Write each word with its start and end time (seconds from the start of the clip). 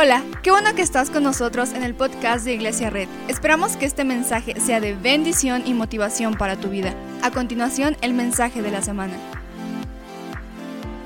Hola, 0.00 0.22
qué 0.44 0.52
bueno 0.52 0.76
que 0.76 0.82
estás 0.82 1.10
con 1.10 1.24
nosotros 1.24 1.72
en 1.72 1.82
el 1.82 1.92
podcast 1.92 2.44
de 2.44 2.54
Iglesia 2.54 2.88
Red. 2.88 3.08
Esperamos 3.26 3.76
que 3.76 3.84
este 3.84 4.04
mensaje 4.04 4.54
sea 4.60 4.78
de 4.78 4.94
bendición 4.94 5.64
y 5.66 5.74
motivación 5.74 6.34
para 6.34 6.54
tu 6.54 6.68
vida. 6.68 6.94
A 7.20 7.32
continuación, 7.32 7.96
el 8.00 8.14
mensaje 8.14 8.62
de 8.62 8.70
la 8.70 8.80
semana. 8.80 9.14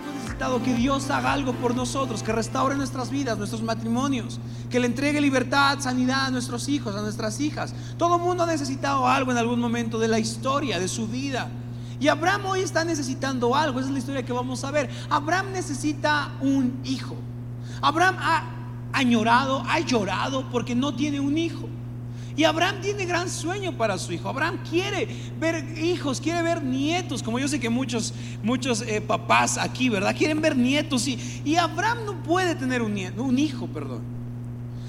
Hemos 0.02 0.14
necesitado 0.16 0.62
que 0.62 0.74
Dios 0.74 1.08
haga 1.08 1.32
algo 1.32 1.54
por 1.54 1.74
nosotros, 1.74 2.22
que 2.22 2.32
restaure 2.32 2.76
nuestras 2.76 3.08
vidas, 3.08 3.38
nuestros 3.38 3.62
matrimonios, 3.62 4.38
que 4.68 4.78
le 4.78 4.88
entregue 4.88 5.22
libertad, 5.22 5.78
sanidad 5.80 6.26
a 6.26 6.30
nuestros 6.30 6.68
hijos, 6.68 6.94
a 6.94 7.00
nuestras 7.00 7.40
hijas. 7.40 7.74
Todo 7.96 8.16
el 8.16 8.22
mundo 8.22 8.42
ha 8.42 8.46
necesitado 8.46 9.08
algo 9.08 9.32
en 9.32 9.38
algún 9.38 9.58
momento 9.58 9.98
de 9.98 10.08
la 10.08 10.18
historia, 10.18 10.78
de 10.78 10.88
su 10.88 11.08
vida. 11.08 11.48
Y 11.98 12.08
Abraham 12.08 12.44
hoy 12.44 12.60
está 12.60 12.84
necesitando 12.84 13.56
algo, 13.56 13.80
esa 13.80 13.88
es 13.88 13.94
la 13.94 14.00
historia 14.00 14.22
que 14.22 14.34
vamos 14.34 14.62
a 14.64 14.70
ver. 14.70 14.90
Abraham 15.08 15.52
necesita 15.54 16.32
un 16.42 16.78
hijo. 16.84 17.16
Abraham 17.80 18.16
ha 18.20 18.61
añorado, 18.92 19.62
ha 19.68 19.80
llorado 19.80 20.48
porque 20.50 20.74
no 20.74 20.94
tiene 20.94 21.20
un 21.20 21.36
hijo. 21.38 21.68
Y 22.34 22.44
Abraham 22.44 22.76
tiene 22.80 23.04
gran 23.04 23.28
sueño 23.28 23.72
para 23.72 23.98
su 23.98 24.12
hijo. 24.12 24.28
Abraham 24.28 24.58
quiere 24.68 25.06
ver 25.38 25.78
hijos, 25.78 26.20
quiere 26.20 26.42
ver 26.42 26.62
nietos, 26.62 27.22
como 27.22 27.38
yo 27.38 27.46
sé 27.46 27.60
que 27.60 27.68
muchos, 27.68 28.14
muchos 28.42 28.82
eh, 28.82 29.02
papás 29.02 29.58
aquí, 29.58 29.90
¿verdad? 29.90 30.16
Quieren 30.16 30.40
ver 30.40 30.56
nietos. 30.56 31.06
Y, 31.08 31.18
y 31.44 31.56
Abraham 31.56 31.98
no 32.06 32.22
puede 32.22 32.54
tener 32.54 32.80
un, 32.80 32.94
nieto, 32.94 33.22
un 33.22 33.38
hijo, 33.38 33.66
perdón. 33.66 34.00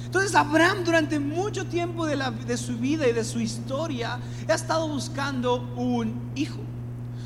Entonces 0.06 0.36
Abraham 0.36 0.84
durante 0.86 1.20
mucho 1.20 1.66
tiempo 1.66 2.06
de, 2.06 2.18
de 2.46 2.56
su 2.56 2.78
vida 2.78 3.08
y 3.08 3.14
de 3.14 3.24
su 3.24 3.40
historia 3.40 4.20
ha 4.48 4.54
estado 4.54 4.88
buscando 4.88 5.74
un 5.76 6.14
hijo. 6.36 6.60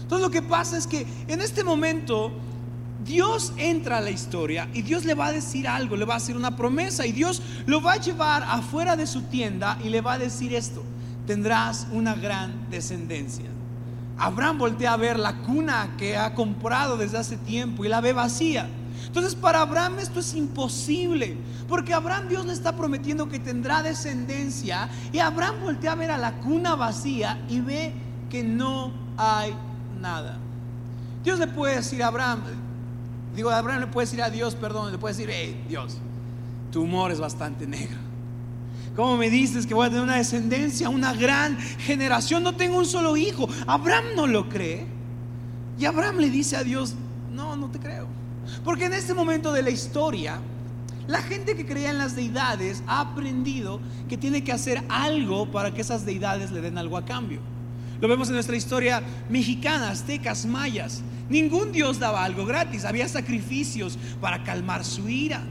Entonces 0.03 0.25
lo 0.25 0.31
que 0.31 0.41
pasa 0.41 0.77
es 0.77 0.88
que 0.88 1.05
en 1.27 1.41
este 1.41 1.66
momento 1.66 2.31
Dios 3.03 3.53
entra 3.57 3.97
a 3.97 4.01
la 4.01 4.09
historia 4.09 4.67
y 4.73 4.81
Dios 4.81 5.05
le 5.05 5.13
va 5.13 5.27
a 5.27 5.31
decir 5.31 5.67
algo, 5.67 5.95
le 5.95 6.05
va 6.05 6.15
a 6.15 6.17
hacer 6.17 6.35
una 6.35 6.55
promesa 6.55 7.05
y 7.05 7.11
Dios 7.11 7.41
lo 7.65 7.81
va 7.81 7.93
a 7.93 7.97
llevar 7.97 8.43
afuera 8.43 8.95
de 8.95 9.05
su 9.05 9.21
tienda 9.23 9.77
y 9.83 9.89
le 9.89 10.02
va 10.02 10.13
a 10.13 10.19
decir 10.19 10.53
esto, 10.53 10.83
tendrás 11.25 11.88
una 11.91 12.16
gran 12.16 12.69
descendencia. 12.69 13.45
Abraham 14.17 14.57
voltea 14.57 14.94
a 14.94 14.97
ver 14.97 15.19
la 15.19 15.38
cuna 15.41 15.95
que 15.97 16.17
ha 16.17 16.33
comprado 16.33 16.97
desde 16.97 17.19
hace 17.19 17.38
tiempo 17.38 17.85
y 17.85 17.88
la 17.88 18.02
ve 18.02 18.13
vacía. 18.13 18.67
Entonces 19.05 19.35
para 19.35 19.61
Abraham 19.61 20.00
esto 20.00 20.19
es 20.19 20.33
imposible, 20.33 21.38
porque 21.69 21.94
Abraham 21.94 22.27
Dios 22.29 22.45
le 22.47 22.53
está 22.53 22.75
prometiendo 22.75 23.29
que 23.29 23.38
tendrá 23.38 23.83
descendencia 23.83 24.89
y 25.13 25.19
Abraham 25.19 25.57
voltea 25.61 25.91
a 25.91 25.95
ver 25.95 26.09
a 26.09 26.17
la 26.17 26.33
cuna 26.39 26.75
vacía 26.75 27.39
y 27.47 27.61
ve 27.61 27.94
que 28.29 28.44
no 28.44 28.91
hay 29.17 29.53
nada. 30.02 30.39
Dios 31.23 31.38
le 31.38 31.47
puede 31.47 31.75
decir 31.75 32.02
a 32.02 32.07
Abraham, 32.07 32.41
digo, 33.36 33.50
Abraham 33.50 33.81
le 33.81 33.88
puede 33.88 34.06
decir 34.06 34.22
a 34.22 34.30
Dios, 34.30 34.56
perdón, 34.56 34.92
le 34.92 34.97
puede 34.97 35.16
decir, 35.16 35.30
hey, 35.31 35.64
Dios, 35.67 35.97
tu 36.72 36.83
humor 36.83 37.11
es 37.11 37.20
bastante 37.20 37.66
negro. 37.67 37.97
¿Cómo 38.95 39.16
me 39.16 39.30
dices 39.30 39.67
que 39.67 39.75
voy 39.75 39.86
a 39.86 39.89
tener 39.89 40.03
una 40.03 40.16
descendencia, 40.16 40.89
una 40.89 41.14
gran 41.14 41.58
generación? 41.58 42.42
No 42.42 42.56
tengo 42.56 42.80
un 42.80 42.86
solo 42.86 43.16
hijo. 43.16 43.47
Abraham 43.67 44.06
no 44.16 44.25
lo 44.25 44.50
cree. 44.50 44.88
Y 45.78 45.86
Abraham 45.86 46.17
le 46.17 46.31
dice 46.31 46.56
a 46.56 46.64
Dios, 46.64 46.95
no, 47.31 47.56
no 47.56 47.69
te 47.69 47.78
creo. 47.78 48.08
Porque 48.64 48.86
en 48.86 48.94
este 48.94 49.14
momento 49.14 49.53
de 49.53 49.62
la 49.62 49.69
historia, 49.69 50.39
la 51.08 51.22
gente 51.22 51.56
que 51.56 51.66
creía 51.66 51.91
en 51.91 52.00
las 52.00 52.16
deidades 52.16 52.81
ha 52.88 53.02
aprendido 53.02 53.80
que 54.09 54.17
tiene 54.17 54.44
que 54.44 54.52
hacer 54.52 54.84
algo 54.89 55.52
para 55.52 55.72
que 55.73 55.81
esas 55.81 56.03
deidades 56.03 56.52
le 56.52 56.62
den 56.62 56.80
algo 56.80 56.97
a 56.97 57.06
cambio. 57.06 57.39
Lo 58.00 58.08
vemos 58.08 58.28
en 58.28 58.36
nuestra 58.36 58.56
historia 58.56 59.02
mexicana, 59.30 59.90
aztecas, 59.90 60.45
mayas. 60.45 61.02
Ningún 61.30 61.72
dios 61.72 62.00
daba 62.00 62.23
algo 62.23 62.45
gratis. 62.45 62.86
Había 62.86 63.08
sacrificios 63.08 63.98
para 64.22 64.44
calmar 64.44 64.86
su 64.86 65.09
ira. 65.09 65.42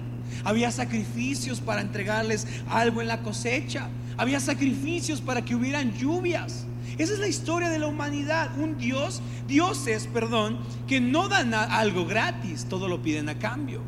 Había 0.44 0.70
sacrificios 0.70 1.60
para 1.60 1.80
entregarles 1.80 2.46
algo 2.68 3.00
en 3.00 3.08
la 3.08 3.22
cosecha. 3.22 3.88
Había 4.16 4.40
sacrificios 4.40 5.20
para 5.20 5.44
que 5.44 5.54
hubieran 5.54 5.92
lluvias. 5.92 6.66
Esa 6.98 7.12
es 7.12 7.18
la 7.18 7.28
historia 7.28 7.68
de 7.68 7.78
la 7.78 7.88
humanidad. 7.88 8.56
Un 8.58 8.78
dios, 8.78 9.20
dioses, 9.48 10.06
perdón, 10.06 10.58
que 10.86 11.00
no 11.00 11.28
dan 11.28 11.52
algo 11.52 12.06
gratis, 12.06 12.66
todo 12.68 12.88
lo 12.88 13.02
piden 13.02 13.28
a 13.28 13.38
cambio. 13.38 13.82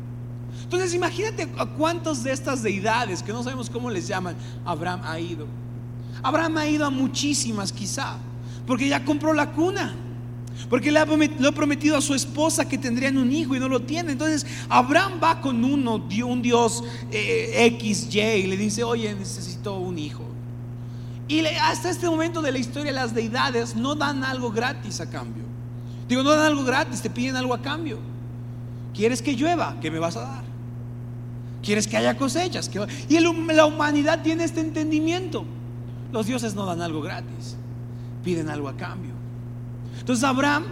Entonces 0.63 0.93
imagínate 0.93 1.47
a 1.57 1.65
cuántos 1.65 2.23
de 2.23 2.31
estas 2.31 2.61
deidades, 2.61 3.23
que 3.23 3.31
no 3.31 3.41
sabemos 3.41 3.69
cómo 3.69 3.89
les 3.89 4.07
llaman, 4.07 4.35
Abraham 4.65 5.01
ha 5.03 5.19
ido. 5.19 5.47
Abraham 6.21 6.57
ha 6.57 6.67
ido 6.67 6.85
a 6.85 6.89
muchísimas 6.89 7.71
quizá. 7.71 8.17
Porque 8.69 8.87
ya 8.87 9.03
compró 9.03 9.33
la 9.33 9.51
cuna. 9.51 9.95
Porque 10.69 10.91
le 10.91 10.99
ha 10.99 11.05
prometido 11.07 11.97
a 11.97 12.01
su 12.01 12.13
esposa 12.13 12.69
que 12.69 12.77
tendrían 12.77 13.17
un 13.17 13.31
hijo 13.31 13.55
y 13.55 13.59
no 13.59 13.67
lo 13.67 13.81
tiene. 13.81 14.11
Entonces 14.11 14.45
Abraham 14.69 15.13
va 15.23 15.41
con 15.41 15.63
uno, 15.65 15.95
un 15.95 16.41
Dios 16.43 16.83
eh, 17.11 17.75
XY 17.79 18.19
y 18.19 18.45
le 18.45 18.57
dice, 18.57 18.83
oye, 18.83 19.11
necesito 19.15 19.79
un 19.79 19.97
hijo. 19.97 20.23
Y 21.27 21.43
hasta 21.47 21.89
este 21.89 22.07
momento 22.07 22.43
de 22.43 22.51
la 22.51 22.59
historia 22.59 22.91
las 22.91 23.15
deidades 23.15 23.75
no 23.75 23.95
dan 23.95 24.23
algo 24.23 24.51
gratis 24.51 25.01
a 25.01 25.09
cambio. 25.09 25.45
Digo, 26.07 26.21
no 26.21 26.29
dan 26.29 26.45
algo 26.45 26.63
gratis, 26.63 27.01
te 27.01 27.09
piden 27.09 27.37
algo 27.37 27.55
a 27.55 27.63
cambio. 27.63 27.97
¿Quieres 28.93 29.23
que 29.23 29.33
llueva? 29.33 29.77
¿Qué 29.81 29.89
me 29.89 29.97
vas 29.97 30.15
a 30.15 30.21
dar? 30.21 30.43
¿Quieres 31.63 31.87
que 31.87 31.97
haya 31.97 32.15
cosechas? 32.15 32.69
Y 33.09 33.19
la 33.19 33.65
humanidad 33.65 34.21
tiene 34.21 34.43
este 34.43 34.61
entendimiento. 34.61 35.43
Los 36.11 36.27
dioses 36.27 36.53
no 36.53 36.67
dan 36.67 36.83
algo 36.83 37.01
gratis 37.01 37.55
piden 38.23 38.49
algo 38.49 38.67
a 38.67 38.75
cambio. 38.75 39.11
Entonces 39.99 40.23
Abraham 40.23 40.63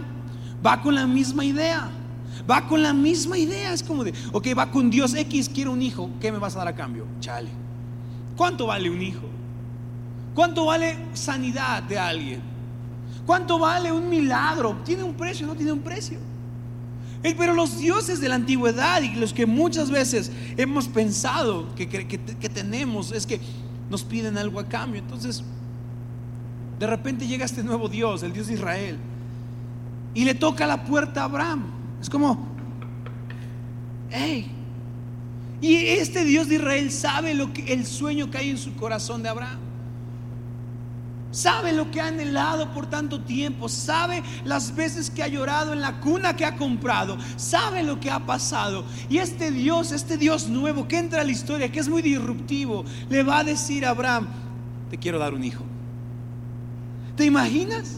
va 0.64 0.80
con 0.80 0.94
la 0.94 1.06
misma 1.06 1.44
idea. 1.44 1.90
Va 2.48 2.66
con 2.66 2.82
la 2.82 2.92
misma 2.92 3.38
idea. 3.38 3.72
Es 3.72 3.82
como 3.82 4.04
de, 4.04 4.12
ok, 4.32 4.48
va 4.56 4.70
con 4.70 4.90
Dios 4.90 5.14
X, 5.14 5.48
quiero 5.48 5.72
un 5.72 5.82
hijo. 5.82 6.10
¿Qué 6.20 6.32
me 6.32 6.38
vas 6.38 6.54
a 6.56 6.58
dar 6.58 6.68
a 6.68 6.74
cambio? 6.74 7.06
Chale. 7.20 7.50
¿Cuánto 8.36 8.66
vale 8.66 8.90
un 8.90 9.02
hijo? 9.02 9.26
¿Cuánto 10.34 10.66
vale 10.66 10.96
sanidad 11.14 11.82
de 11.82 11.98
alguien? 11.98 12.40
¿Cuánto 13.26 13.58
vale 13.58 13.90
un 13.92 14.08
milagro? 14.08 14.76
¿Tiene 14.84 15.02
un 15.02 15.14
precio? 15.14 15.46
¿No 15.46 15.54
tiene 15.54 15.72
un 15.72 15.80
precio? 15.80 16.18
Pero 17.22 17.52
los 17.52 17.78
dioses 17.78 18.20
de 18.20 18.28
la 18.28 18.36
antigüedad 18.36 19.02
y 19.02 19.16
los 19.16 19.32
que 19.32 19.44
muchas 19.44 19.90
veces 19.90 20.30
hemos 20.56 20.86
pensado 20.86 21.74
que, 21.74 21.88
que, 21.88 22.06
que 22.06 22.48
tenemos 22.48 23.10
es 23.10 23.26
que 23.26 23.40
nos 23.90 24.04
piden 24.04 24.38
algo 24.38 24.60
a 24.60 24.68
cambio. 24.68 25.00
Entonces, 25.00 25.42
de 26.78 26.86
repente 26.86 27.26
llega 27.26 27.44
este 27.44 27.62
nuevo 27.62 27.88
Dios, 27.88 28.22
el 28.22 28.32
Dios 28.32 28.46
de 28.46 28.54
Israel, 28.54 28.98
y 30.14 30.24
le 30.24 30.34
toca 30.34 30.66
la 30.66 30.84
puerta 30.84 31.22
a 31.22 31.24
Abraham. 31.24 31.66
Es 32.00 32.08
como, 32.08 32.46
hey. 34.10 34.50
Y 35.60 35.74
este 35.74 36.24
Dios 36.24 36.48
de 36.48 36.56
Israel 36.56 36.90
sabe 36.92 37.34
lo 37.34 37.52
que 37.52 37.72
el 37.72 37.84
sueño 37.84 38.30
que 38.30 38.38
hay 38.38 38.50
en 38.50 38.58
su 38.58 38.74
corazón 38.74 39.22
de 39.22 39.28
Abraham. 39.28 39.58
Sabe 41.30 41.72
lo 41.72 41.90
que 41.90 42.00
ha 42.00 42.06
anhelado 42.06 42.72
por 42.72 42.86
tanto 42.86 43.20
tiempo. 43.20 43.68
Sabe 43.68 44.22
las 44.44 44.74
veces 44.74 45.10
que 45.10 45.22
ha 45.22 45.28
llorado 45.28 45.72
en 45.72 45.80
la 45.80 46.00
cuna 46.00 46.36
que 46.36 46.44
ha 46.44 46.56
comprado. 46.56 47.18
Sabe 47.36 47.82
lo 47.82 48.00
que 48.00 48.10
ha 48.10 48.24
pasado. 48.24 48.84
Y 49.10 49.18
este 49.18 49.50
Dios, 49.50 49.92
este 49.92 50.16
Dios 50.16 50.48
nuevo 50.48 50.88
que 50.88 50.98
entra 50.98 51.20
a 51.20 51.24
la 51.24 51.32
historia, 51.32 51.70
que 51.70 51.80
es 51.80 51.88
muy 51.88 52.02
disruptivo, 52.02 52.84
le 53.10 53.22
va 53.24 53.40
a 53.40 53.44
decir 53.44 53.84
a 53.84 53.90
Abraham, 53.90 54.28
te 54.90 54.96
quiero 54.96 55.18
dar 55.18 55.34
un 55.34 55.44
hijo. 55.44 55.64
¿Te 57.18 57.24
imaginas? 57.26 57.96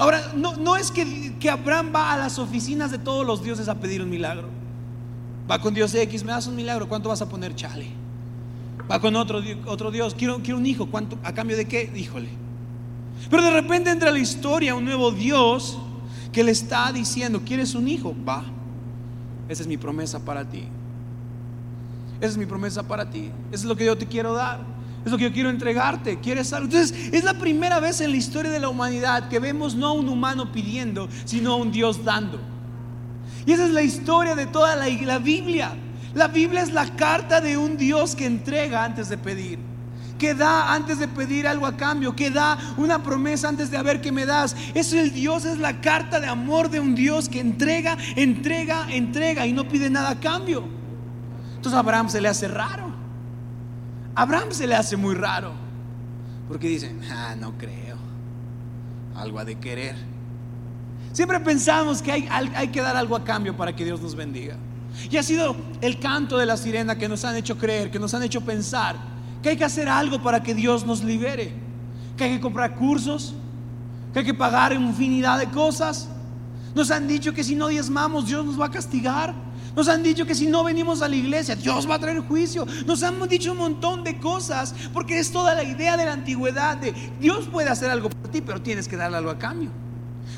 Ahora, 0.00 0.32
no, 0.34 0.56
no 0.56 0.74
es 0.76 0.90
que, 0.90 1.36
que, 1.38 1.48
Abraham 1.48 1.92
va 1.94 2.12
a 2.12 2.16
las 2.18 2.36
oficinas 2.40 2.90
de 2.90 2.98
todos 2.98 3.24
los 3.24 3.44
dioses 3.44 3.68
a 3.68 3.76
pedir 3.76 4.02
un 4.02 4.10
milagro. 4.10 4.48
Va 5.48 5.60
con 5.60 5.72
Dios 5.72 5.94
X, 5.94 6.24
me 6.24 6.32
das 6.32 6.48
un 6.48 6.56
milagro, 6.56 6.88
¿cuánto 6.88 7.10
vas 7.10 7.22
a 7.22 7.28
poner? 7.28 7.54
Chale. 7.54 7.86
Va 8.90 9.00
con 9.00 9.14
otro, 9.14 9.40
otro 9.66 9.92
Dios, 9.92 10.16
quiero, 10.16 10.42
quiero 10.42 10.58
un 10.58 10.66
hijo. 10.66 10.88
¿A 11.22 11.32
cambio 11.32 11.56
de 11.56 11.66
qué? 11.66 11.92
Híjole. 11.94 12.28
Pero 13.30 13.44
de 13.44 13.52
repente 13.52 13.88
entra 13.90 14.08
a 14.08 14.12
la 14.12 14.18
historia 14.18 14.74
un 14.74 14.84
nuevo 14.84 15.12
Dios 15.12 15.78
que 16.32 16.42
le 16.42 16.50
está 16.50 16.90
diciendo, 16.90 17.42
¿quieres 17.46 17.76
un 17.76 17.86
hijo? 17.86 18.16
Va. 18.28 18.42
Esa 19.48 19.62
es 19.62 19.68
mi 19.68 19.76
promesa 19.76 20.24
para 20.24 20.44
ti. 20.44 20.64
Esa 22.20 22.32
es 22.32 22.36
mi 22.36 22.46
promesa 22.46 22.82
para 22.82 23.08
ti. 23.08 23.30
Eso 23.52 23.62
es 23.62 23.64
lo 23.64 23.76
que 23.76 23.84
yo 23.84 23.96
te 23.96 24.06
quiero 24.06 24.34
dar. 24.34 24.75
Es 25.06 25.12
lo 25.12 25.18
que 25.18 25.24
yo 25.24 25.32
quiero 25.32 25.50
entregarte. 25.50 26.18
¿Quieres 26.18 26.52
algo? 26.52 26.64
Entonces, 26.66 27.12
es 27.12 27.22
la 27.22 27.34
primera 27.34 27.78
vez 27.78 28.00
en 28.00 28.10
la 28.10 28.16
historia 28.16 28.50
de 28.50 28.58
la 28.58 28.68
humanidad 28.68 29.28
que 29.28 29.38
vemos 29.38 29.76
no 29.76 29.86
a 29.86 29.92
un 29.92 30.08
humano 30.08 30.50
pidiendo, 30.50 31.08
sino 31.24 31.52
a 31.52 31.56
un 31.56 31.70
Dios 31.70 32.04
dando. 32.04 32.40
Y 33.46 33.52
esa 33.52 33.66
es 33.66 33.70
la 33.70 33.82
historia 33.82 34.34
de 34.34 34.46
toda 34.46 34.74
la, 34.74 35.18
Biblia. 35.18 35.76
La 36.12 36.26
Biblia 36.26 36.60
es 36.60 36.72
la 36.72 36.96
carta 36.96 37.40
de 37.40 37.56
un 37.56 37.76
Dios 37.76 38.16
que 38.16 38.26
entrega 38.26 38.84
antes 38.84 39.08
de 39.08 39.16
pedir 39.16 39.60
que 40.18 40.34
da 40.34 40.72
antes 40.72 40.98
de 40.98 41.08
pedir 41.08 41.46
algo 41.46 41.66
a 41.66 41.76
cambio, 41.76 42.16
que 42.16 42.30
da 42.30 42.56
una 42.78 43.02
promesa 43.02 43.50
antes 43.50 43.70
de 43.70 43.82
ver 43.82 44.00
qué 44.00 44.10
me 44.10 44.24
das. 44.24 44.56
Es 44.72 44.94
el 44.94 45.12
Dios, 45.12 45.44
es 45.44 45.58
la 45.58 45.82
carta 45.82 46.20
de 46.20 46.26
amor 46.26 46.70
de 46.70 46.80
un 46.80 46.94
Dios 46.94 47.28
que 47.28 47.38
entrega, 47.38 47.98
entrega, 48.16 48.86
entrega 48.88 49.46
y 49.46 49.52
no 49.52 49.68
pide 49.68 49.90
nada 49.90 50.08
a 50.08 50.18
cambio. 50.18 50.64
Entonces 51.56 51.74
a 51.74 51.80
Abraham 51.80 52.08
se 52.08 52.22
le 52.22 52.28
hace 52.28 52.48
raro. 52.48 52.85
Abraham 54.16 54.50
se 54.50 54.66
le 54.66 54.74
hace 54.74 54.96
muy 54.96 55.14
raro. 55.14 55.52
Porque 56.48 56.68
dicen, 56.68 57.00
ah, 57.10 57.36
no 57.38 57.56
creo. 57.58 57.96
Algo 59.14 59.38
ha 59.38 59.44
de 59.44 59.56
querer. 59.56 59.94
Siempre 61.12 61.38
pensamos 61.40 62.02
que 62.02 62.12
hay, 62.12 62.68
que 62.68 62.80
dar 62.80 62.96
algo 62.96 63.14
a 63.14 63.24
cambio 63.24 63.56
para 63.56 63.74
que 63.74 63.84
Dios 63.84 64.00
nos 64.00 64.14
bendiga. 64.14 64.56
Y 65.10 65.16
ha 65.18 65.22
sido 65.22 65.54
el 65.80 65.98
canto 66.00 66.38
de 66.38 66.46
la 66.46 66.56
sirena 66.56 66.96
que 66.96 67.08
nos 67.08 67.24
han 67.24 67.36
hecho 67.36 67.58
creer, 67.58 67.90
que 67.90 67.98
nos 67.98 68.14
han 68.14 68.22
hecho 68.22 68.40
pensar 68.40 68.96
que 69.42 69.50
hay 69.50 69.56
que 69.56 69.64
hacer 69.64 69.88
algo 69.88 70.22
para 70.22 70.42
que 70.42 70.54
Dios 70.54 70.86
nos 70.86 71.04
libere, 71.04 71.52
que 72.16 72.24
hay 72.24 72.30
que 72.32 72.40
comprar 72.40 72.74
cursos, 72.74 73.34
que 74.12 74.20
hay 74.20 74.24
que 74.24 74.34
pagar 74.34 74.72
infinidad 74.72 75.38
de 75.38 75.48
cosas. 75.48 76.08
Nos 76.74 76.90
han 76.90 77.06
dicho 77.06 77.32
que 77.32 77.44
si 77.44 77.54
no 77.54 77.68
diezmamos 77.68 78.26
Dios 78.26 78.44
nos 78.44 78.60
va 78.60 78.66
a 78.66 78.70
castigar. 78.70 79.34
Nos 79.76 79.88
han 79.88 80.02
dicho 80.02 80.24
que 80.24 80.34
si 80.34 80.46
no 80.46 80.64
venimos 80.64 81.02
a 81.02 81.08
la 81.08 81.16
iglesia, 81.16 81.54
Dios 81.54 81.88
va 81.88 81.96
a 81.96 81.98
traer 81.98 82.20
juicio. 82.20 82.66
Nos 82.86 83.02
han 83.02 83.28
dicho 83.28 83.52
un 83.52 83.58
montón 83.58 84.02
de 84.02 84.18
cosas, 84.18 84.74
porque 84.94 85.18
es 85.18 85.30
toda 85.30 85.54
la 85.54 85.62
idea 85.62 85.98
de 85.98 86.06
la 86.06 86.14
antigüedad 86.14 86.78
de 86.78 86.94
Dios 87.20 87.46
puede 87.46 87.68
hacer 87.68 87.90
algo 87.90 88.08
por 88.08 88.30
ti, 88.30 88.40
pero 88.40 88.62
tienes 88.62 88.88
que 88.88 88.96
darle 88.96 89.18
algo 89.18 89.30
a 89.30 89.38
cambio. 89.38 89.85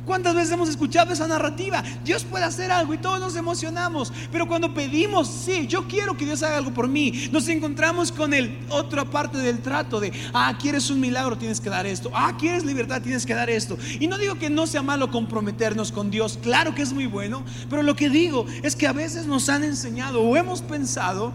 ¿Cuántas 0.09 0.35
veces 0.35 0.53
hemos 0.53 0.71
escuchado 0.71 1.13
esa 1.13 1.29
narrativa? 1.29 1.85
Dios 2.03 2.25
puede 2.25 2.47
hacer 2.47 2.73
algo 2.73 2.95
y 2.95 2.99
todos 2.99 3.21
nos 3.21 3.37
emocionamos. 3.37 4.11
Pero 4.33 4.49
cuando 4.49 4.73
pedimos, 4.73 5.29
sí, 5.29 5.67
yo 5.67 5.87
quiero 5.87 6.17
que 6.17 6.25
Dios 6.25 6.43
haga 6.43 6.57
algo 6.57 6.73
por 6.73 6.89
mí, 6.89 7.29
nos 7.31 7.47
encontramos 7.49 8.11
con 8.11 8.33
el 8.33 8.59
otra 8.71 9.05
parte 9.05 9.37
del 9.37 9.61
trato 9.61 10.01
de, 10.01 10.11
ah, 10.33 10.57
quieres 10.59 10.89
un 10.89 10.99
milagro, 10.99 11.37
tienes 11.37 11.61
que 11.61 11.69
dar 11.69 11.87
esto. 11.87 12.11
Ah, 12.15 12.35
quieres 12.39 12.65
libertad, 12.65 13.03
tienes 13.03 13.27
que 13.27 13.35
dar 13.35 13.51
esto. 13.51 13.77
Y 14.01 14.07
no 14.07 14.17
digo 14.17 14.37
que 14.37 14.49
no 14.49 14.67
sea 14.67 14.83
malo 14.83 15.11
comprometernos 15.11 15.93
con 15.93 16.11
Dios, 16.11 16.39
claro 16.43 16.75
que 16.75 16.81
es 16.81 16.95
muy 16.95 17.05
bueno, 17.05 17.45
pero 17.69 17.83
lo 17.83 17.95
que 17.95 18.09
digo 18.09 18.47
es 18.63 18.77
que 18.77 18.87
a 18.87 18.95
veces 18.95 19.27
nos 19.27 19.51
han 19.51 19.63
enseñado 19.63 20.23
o 20.23 20.37
hemos 20.39 20.63
pensado 20.63 21.35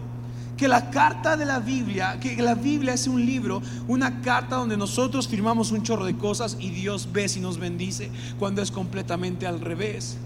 que 0.58 0.68
la 0.68 0.90
carta 0.92 1.36
de 1.36 1.46
la 1.46 1.60
Biblia, 1.60 2.20
que 2.20 2.36
la 2.42 2.56
Biblia 2.56 2.94
es 2.94 3.08
un 3.08 3.26
libro, 3.26 3.62
una 3.88 4.22
carta 4.22 4.58
donde 4.58 4.78
nosotros 4.78 5.28
firmamos 5.28 5.72
un 5.72 5.84
chorro 5.84 6.06
de 6.06 6.16
cosas 6.16 6.58
y 6.60 6.70
Dios 6.70 7.10
ve 7.12 7.28
si 7.28 7.40
nos 7.40 7.58
bendice, 7.58 8.12
cuando 8.38 8.62
es 8.62 8.72
completamente 8.72 9.48
al 9.48 9.60
revés. 9.60 10.18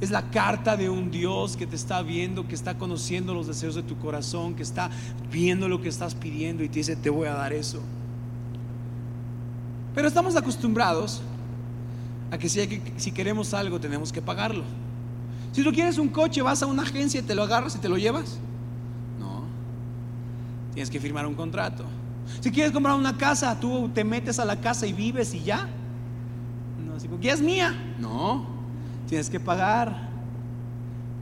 Es 0.00 0.10
la 0.10 0.30
carta 0.30 0.76
de 0.76 0.90
un 0.90 1.10
Dios 1.10 1.56
que 1.56 1.66
te 1.66 1.74
está 1.74 2.02
viendo, 2.02 2.46
que 2.46 2.54
está 2.54 2.76
conociendo 2.76 3.34
los 3.34 3.46
deseos 3.46 3.74
de 3.74 3.82
tu 3.82 3.96
corazón, 3.98 4.54
que 4.54 4.62
está 4.62 4.90
viendo 5.32 5.68
lo 5.68 5.80
que 5.80 5.88
estás 5.88 6.14
pidiendo 6.14 6.62
y 6.62 6.68
te 6.68 6.80
dice, 6.80 6.96
te 6.96 7.10
voy 7.10 7.28
a 7.28 7.34
dar 7.34 7.52
eso. 7.52 7.80
Pero 9.94 10.06
estamos 10.06 10.36
acostumbrados 10.36 11.22
a 12.30 12.38
que 12.38 12.48
si, 12.48 12.82
si 12.98 13.10
queremos 13.10 13.54
algo 13.54 13.80
tenemos 13.80 14.12
que 14.12 14.20
pagarlo. 14.20 14.64
Si 15.52 15.64
tú 15.64 15.72
quieres 15.72 15.96
un 15.96 16.08
coche, 16.08 16.42
vas 16.42 16.62
a 16.62 16.66
una 16.66 16.82
agencia 16.82 17.20
y 17.20 17.22
te 17.22 17.34
lo 17.34 17.42
agarras 17.42 17.74
y 17.74 17.78
te 17.78 17.88
lo 17.88 17.96
llevas. 17.96 18.38
Tienes 20.76 20.90
que 20.90 21.00
firmar 21.00 21.26
un 21.26 21.32
contrato. 21.32 21.86
Si 22.42 22.50
quieres 22.50 22.70
comprar 22.70 22.96
una 22.96 23.16
casa, 23.16 23.58
tú 23.58 23.88
te 23.94 24.04
metes 24.04 24.38
a 24.38 24.44
la 24.44 24.60
casa 24.60 24.86
y 24.86 24.92
vives 24.92 25.32
y 25.32 25.42
ya. 25.42 25.66
No, 26.86 27.00
si 27.00 27.08
es 27.30 27.40
mía. 27.40 27.74
No, 27.98 28.46
tienes 29.08 29.30
que 29.30 29.40
pagar. 29.40 30.10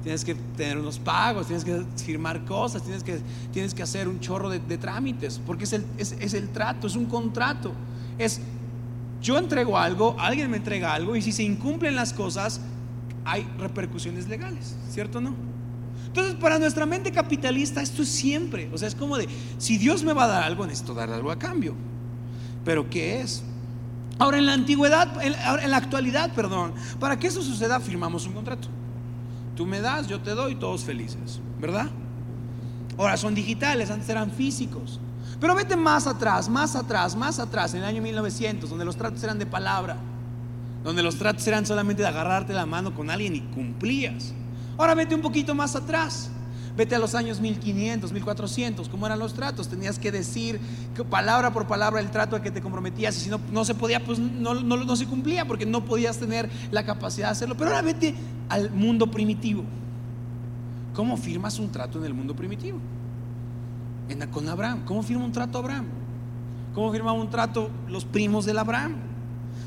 Tienes 0.02 0.24
que 0.24 0.34
tener 0.34 0.76
unos 0.76 0.98
pagos, 0.98 1.46
tienes 1.46 1.64
que 1.64 1.84
firmar 1.94 2.44
cosas, 2.44 2.82
tienes 2.82 3.04
que, 3.04 3.20
tienes 3.52 3.72
que 3.74 3.84
hacer 3.84 4.08
un 4.08 4.18
chorro 4.18 4.50
de, 4.50 4.58
trámites, 4.76 5.40
porque 5.46 5.62
es 5.62 5.72
el, 5.72 5.86
es 5.98 6.34
el 6.34 6.48
trato, 6.48 6.88
es 6.88 6.96
un 6.96 7.06
contrato. 7.06 7.72
Es, 8.18 8.40
yo 9.22 9.38
entrego 9.38 9.78
algo, 9.78 10.16
alguien 10.18 10.50
me 10.50 10.56
entrega 10.56 10.92
algo, 10.92 11.14
y 11.14 11.22
si 11.22 11.30
se 11.30 11.44
incumplen 11.44 11.94
las 11.94 12.12
cosas, 12.12 12.60
hay 13.24 13.46
repercusiones 13.56 14.26
legales, 14.26 14.74
¿cierto 14.90 15.18
o 15.18 15.20
no? 15.20 15.53
Entonces, 16.14 16.36
para 16.36 16.60
nuestra 16.60 16.86
mente 16.86 17.10
capitalista, 17.10 17.82
esto 17.82 18.02
es 18.02 18.08
siempre. 18.08 18.70
O 18.72 18.78
sea, 18.78 18.86
es 18.86 18.94
como 18.94 19.18
de, 19.18 19.28
si 19.58 19.78
Dios 19.78 20.04
me 20.04 20.12
va 20.12 20.24
a 20.24 20.28
dar 20.28 20.42
algo, 20.44 20.64
necesito 20.64 20.94
dar 20.94 21.10
algo 21.10 21.28
a 21.32 21.36
cambio. 21.40 21.74
Pero 22.64 22.88
¿qué 22.88 23.20
es? 23.20 23.42
Ahora, 24.20 24.38
en 24.38 24.46
la 24.46 24.52
antigüedad, 24.52 25.20
en, 25.20 25.32
la 25.72 25.76
actualidad, 25.76 26.32
perdón, 26.32 26.72
para 27.00 27.18
que 27.18 27.26
eso 27.26 27.42
suceda, 27.42 27.80
firmamos 27.80 28.28
un 28.28 28.32
contrato. 28.32 28.68
Tú 29.56 29.66
me 29.66 29.80
das, 29.80 30.06
yo 30.06 30.20
te 30.20 30.36
doy, 30.36 30.54
todos 30.54 30.84
felices, 30.84 31.40
¿verdad? 31.60 31.90
Ahora 32.96 33.16
son 33.16 33.34
digitales, 33.34 33.90
antes 33.90 34.08
eran 34.08 34.30
físicos. 34.30 35.00
Pero 35.40 35.56
vete 35.56 35.74
más 35.74 36.06
atrás, 36.06 36.48
más 36.48 36.76
atrás, 36.76 37.16
más 37.16 37.40
atrás, 37.40 37.74
en 37.74 37.80
el 37.80 37.86
año 37.86 38.00
1900, 38.00 38.70
donde 38.70 38.84
los 38.84 38.96
tratos 38.96 39.20
eran 39.24 39.40
de 39.40 39.46
palabra, 39.46 39.96
donde 40.84 41.02
los 41.02 41.16
tratos 41.16 41.44
eran 41.48 41.66
solamente 41.66 42.02
de 42.02 42.08
agarrarte 42.08 42.52
la 42.52 42.66
mano 42.66 42.94
con 42.94 43.10
alguien 43.10 43.34
y 43.34 43.40
cumplías. 43.40 44.32
Ahora 44.76 44.94
vete 44.94 45.14
un 45.14 45.22
poquito 45.22 45.54
más 45.54 45.76
atrás. 45.76 46.30
Vete 46.76 46.96
a 46.96 46.98
los 46.98 47.14
años 47.14 47.40
1500, 47.40 48.12
1400, 48.12 48.88
¿cómo 48.88 49.06
eran 49.06 49.20
los 49.20 49.32
tratos? 49.32 49.68
Tenías 49.68 49.96
que 49.96 50.10
decir 50.10 50.60
palabra 51.08 51.52
por 51.52 51.68
palabra 51.68 52.00
el 52.00 52.10
trato 52.10 52.34
a 52.34 52.42
que 52.42 52.50
te 52.50 52.60
comprometías 52.60 53.16
y 53.16 53.20
si 53.20 53.30
no, 53.30 53.38
no 53.52 53.64
se 53.64 53.76
podía, 53.76 54.04
pues 54.04 54.18
no, 54.18 54.54
no, 54.54 54.96
se 54.96 55.06
cumplía 55.06 55.44
porque 55.44 55.66
no 55.66 55.84
podías 55.84 56.18
tener 56.18 56.50
la 56.72 56.84
capacidad 56.84 57.28
de 57.28 57.32
hacerlo. 57.32 57.56
Pero 57.56 57.70
ahora 57.70 57.82
vete 57.82 58.16
al 58.48 58.72
mundo 58.72 59.08
primitivo. 59.08 59.62
¿Cómo 60.94 61.16
firmas 61.16 61.60
un 61.60 61.70
trato 61.70 61.98
en 61.98 62.06
el 62.06 62.14
mundo 62.14 62.34
primitivo? 62.34 62.78
En, 64.08 64.28
con 64.30 64.48
Abraham. 64.48 64.82
¿Cómo 64.84 65.04
firma 65.04 65.24
un 65.24 65.32
trato 65.32 65.58
Abraham? 65.58 65.86
¿Cómo 66.74 66.90
firmaba 66.90 67.16
un 67.16 67.30
trato 67.30 67.70
los 67.88 68.04
primos 68.04 68.46
del 68.46 68.58
Abraham? 68.58 68.96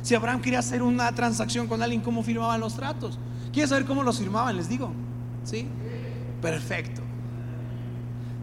Si 0.01 0.13
Abraham 0.13 0.42
quería 0.42 0.60
hacer 0.60 0.83
una 0.83 1.10
transacción 1.13 1.68
con 1.68 1.81
alguien, 1.81 2.01
¿cómo 2.01 2.21
firmaban 2.21 2.60
los 2.60 2.75
tratos? 2.75 3.18
¿Quieres 3.52 3.70
saber 3.70 3.86
cómo 3.86 4.04
los 4.04 4.20
firmaban? 4.20 4.56
Les 4.56 4.70
digo. 4.70 4.92
¿Sí? 5.44 5.68
Perfecto. 6.42 7.02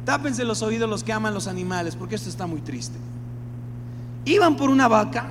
Tápense 0.04 0.44
los 0.44 0.62
oídos 0.62 0.88
los 0.88 1.02
que 1.02 1.12
aman 1.12 1.32
los 1.32 1.46
animales, 1.46 1.96
porque 1.96 2.14
esto 2.14 2.28
está 2.28 2.46
muy 2.46 2.60
triste. 2.60 2.98
Iban 4.26 4.56
por 4.56 4.70
una 4.70 4.88
vaca, 4.88 5.26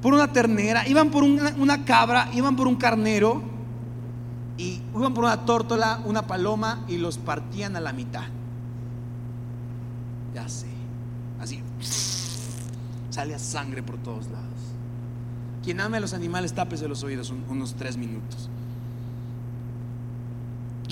por 0.00 0.14
una 0.14 0.32
ternera, 0.32 0.86
iban 0.86 1.10
por 1.10 1.22
una, 1.22 1.84
cabra, 1.84 2.28
iban 2.34 2.56
por 2.56 2.66
un 2.66 2.76
carnero, 2.76 3.42
y 4.58 4.82
iban 4.94 5.14
por 5.14 5.24
una 5.24 5.44
tórtola, 5.44 6.00
una 6.04 6.26
paloma, 6.26 6.84
y 6.88 6.98
los 6.98 7.18
partían 7.18 7.76
a 7.76 7.80
la 7.80 7.92
mitad. 7.92 8.24
Ya 10.34 10.48
sé. 10.48 10.66
Así. 11.40 11.60
Salía 13.10 13.38
sangre 13.38 13.82
por 13.82 13.96
todos 13.98 14.26
lados. 14.26 14.48
Quien 15.62 15.80
ame 15.80 15.98
a 15.98 16.00
los 16.00 16.12
animales, 16.12 16.52
tápese 16.52 16.88
los 16.88 17.02
oídos 17.04 17.32
unos 17.48 17.74
tres 17.74 17.96
minutos. 17.96 18.50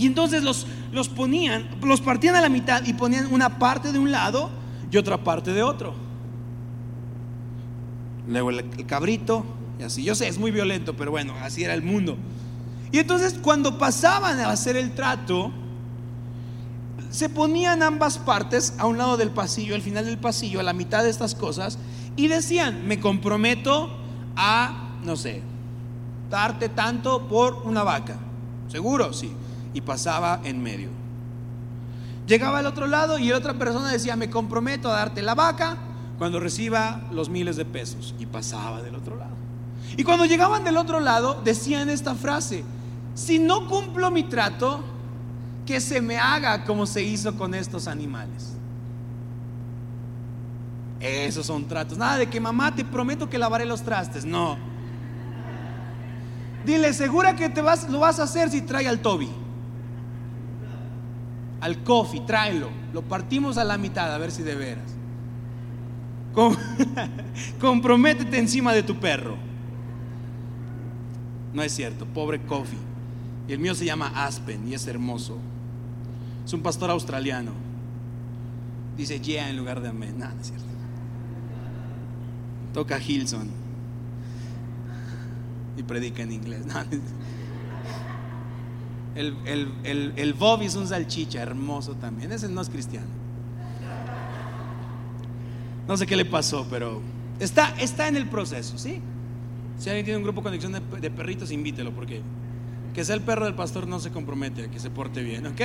Y 0.00 0.06
entonces 0.06 0.43
los, 0.43 0.67
los 0.93 1.11
ponían, 1.11 1.69
los 1.82 2.00
partían 2.00 2.35
a 2.35 2.41
la 2.41 2.49
mitad 2.49 2.82
y 2.87 2.94
ponían 2.94 3.31
una 3.31 3.58
parte 3.58 3.93
de 3.93 3.99
un 3.99 4.11
lado 4.11 4.49
y 4.91 4.97
otra 4.97 5.23
parte 5.23 5.52
de 5.52 5.62
otro. 5.62 5.93
Luego 8.26 8.49
el, 8.49 8.87
cabrito, 8.87 9.44
y 9.79 9.82
así. 9.82 10.02
Yo 10.02 10.14
sé, 10.14 10.26
es 10.26 10.38
muy 10.38 10.52
violento, 10.52 10.97
pero 10.97 11.11
bueno, 11.11 11.35
así 11.43 11.64
era 11.64 11.75
el 11.75 11.82
mundo. 11.82 12.17
Y 12.91 12.99
entonces 12.99 13.38
cuando 13.43 13.76
pasaban 13.76 14.41
a 14.41 14.49
hacer 14.49 14.75
el 14.75 14.94
trato, 14.94 15.52
se 17.11 17.29
ponían 17.29 17.82
ambas 17.82 18.17
partes 18.17 18.72
a 18.79 18.86
un 18.86 18.96
lado 18.96 19.19
del 19.19 19.29
pasillo, 19.29 19.74
al 19.74 19.82
final 19.82 20.06
del 20.06 20.17
pasillo, 20.17 20.60
a 20.60 20.63
la 20.63 20.72
mitad 20.72 21.03
de 21.03 21.10
estas 21.10 21.34
cosas, 21.34 21.77
y 22.17 22.27
decían, 22.29 22.89
me 22.89 23.01
comprometo 23.01 23.91
a, 24.34 24.94
no 25.05 25.15
sé, 25.17 25.43
darte 26.31 26.70
tanto 26.70 27.29
por 27.29 27.65
una 27.67 27.82
vaca. 27.82 28.17
¿Seguro? 28.69 29.13
Sí 29.13 29.31
y 29.74 29.81
pasaba 29.81 30.41
en 30.44 30.62
medio. 30.62 30.89
Llegaba 32.27 32.60
al 32.60 32.67
otro 32.67 32.86
lado 32.86 33.19
y 33.19 33.32
otra 33.32 33.55
persona 33.55 33.91
decía, 33.91 34.17
me 34.17 34.31
comprometo 34.31 34.89
a 34.89 34.96
darte 34.96 35.22
la 35.22 35.34
vaca 35.34 35.77
cuando 36.17 36.39
reciba 36.39 37.03
los 37.10 37.29
miles 37.29 37.56
de 37.56 37.65
pesos. 37.65 38.15
Y 38.19 38.27
pasaba 38.27 38.82
del 38.82 38.94
otro 38.94 39.17
lado. 39.17 39.34
Y 39.96 40.05
cuando 40.05 40.24
llegaban 40.27 40.62
del 40.62 40.77
otro 40.77 41.00
lado, 41.00 41.41
decían 41.43 41.91
esta 41.91 42.15
frase, 42.15 42.62
si 43.15 43.39
no 43.39 43.67
cumplo 43.67 44.10
mi 44.10 44.22
trato, 44.22 44.84
que 45.67 45.81
se 45.81 46.00
me 46.00 46.19
haga 46.19 46.65
como 46.65 46.86
se 46.86 47.03
hizo 47.03 47.36
con 47.36 47.55
estos 47.55 47.89
animales. 47.89 48.55
Esos 51.00 51.46
son 51.46 51.67
tratos. 51.67 51.98
Nada 51.98 52.19
de 52.19 52.29
que 52.29 52.41
mamá 52.41 52.74
te 52.74 52.84
prometo 52.84 53.29
que 53.29 53.39
lavaré 53.39 53.65
los 53.65 53.82
trastes. 53.82 54.24
No. 54.24 54.56
Dile, 56.65 56.93
segura 56.93 57.34
que 57.34 57.48
te 57.48 57.62
vas, 57.62 57.89
lo 57.89 57.98
vas 57.98 58.20
a 58.20 58.24
hacer 58.24 58.50
si 58.50 58.62
trae 58.62 58.86
al 58.86 59.00
Toby 59.00 59.40
al 61.60 61.82
coffee, 61.82 62.20
tráelo. 62.20 62.70
Lo 62.93 63.02
partimos 63.02 63.58
a 63.58 63.64
la 63.64 63.79
mitad 63.79 64.12
a 64.14 64.19
ver 64.19 64.31
si 64.31 64.43
de 64.43 64.55
veras. 64.55 64.94
comprométete 67.60 68.38
encima 68.38 68.72
de 68.72 68.82
tu 68.82 68.98
perro. 68.98 69.36
No 71.52 71.62
es 71.62 71.72
cierto, 71.72 72.06
pobre 72.06 72.40
coffee. 72.43 72.79
Y 73.48 73.52
el 73.52 73.58
mío 73.58 73.74
se 73.74 73.84
llama 73.84 74.12
Aspen 74.14 74.69
y 74.69 74.74
es 74.74 74.86
hermoso. 74.86 75.38
Es 76.44 76.52
un 76.52 76.62
pastor 76.62 76.90
australiano. 76.90 77.52
Dice 78.96 79.20
yeah 79.20 79.48
en 79.48 79.56
lugar 79.56 79.81
de 79.81 79.88
amén. 79.88 80.19
Nada, 80.19 80.34
no 80.34 80.40
es 80.40 80.46
cierto. 80.48 80.67
Toca 82.72 83.00
Hilson 83.00 83.48
y 85.76 85.82
predica 85.82 86.22
en 86.22 86.32
inglés. 86.32 86.62
El, 89.14 89.36
el, 89.44 90.12
el, 90.17 90.34
Bobby 90.34 90.67
es 90.67 90.76
un 90.76 90.86
salchicha 90.86 91.43
hermoso 91.43 91.94
también. 91.94 92.31
Ese 92.32 92.48
no 92.48 92.60
es 92.60 92.70
cristiano. 92.70 93.06
No 95.88 95.96
sé 95.96 96.06
qué 96.06 96.14
le 96.14 96.24
pasó, 96.24 96.67
pero 96.70 97.02
está, 97.40 97.74
está 97.81 98.06
en 98.06 98.17
el 98.17 98.29
proceso, 98.29 98.79
¿sí? 98.79 99.00
Si 99.79 99.88
alguien 99.88 100.05
tiene 100.05 100.19
un 100.19 100.22
grupo 100.22 100.40
de 100.40 100.44
conexión 100.44 101.00
de, 101.00 101.10
perritos, 101.10 101.50
invítelo 101.50 101.93
porque 101.93 102.22
Que 102.94 103.05
sea 103.05 103.17
el 103.17 103.22
perro 103.22 103.46
del 103.46 103.55
pastor 103.55 103.88
no 103.88 103.98
se 103.98 104.10
compromete 104.10 104.64
a 104.64 104.70
que 104.70 104.79
se 104.79 104.90
porte 104.90 105.22
bien, 105.22 105.46
¿ok? 105.46 105.60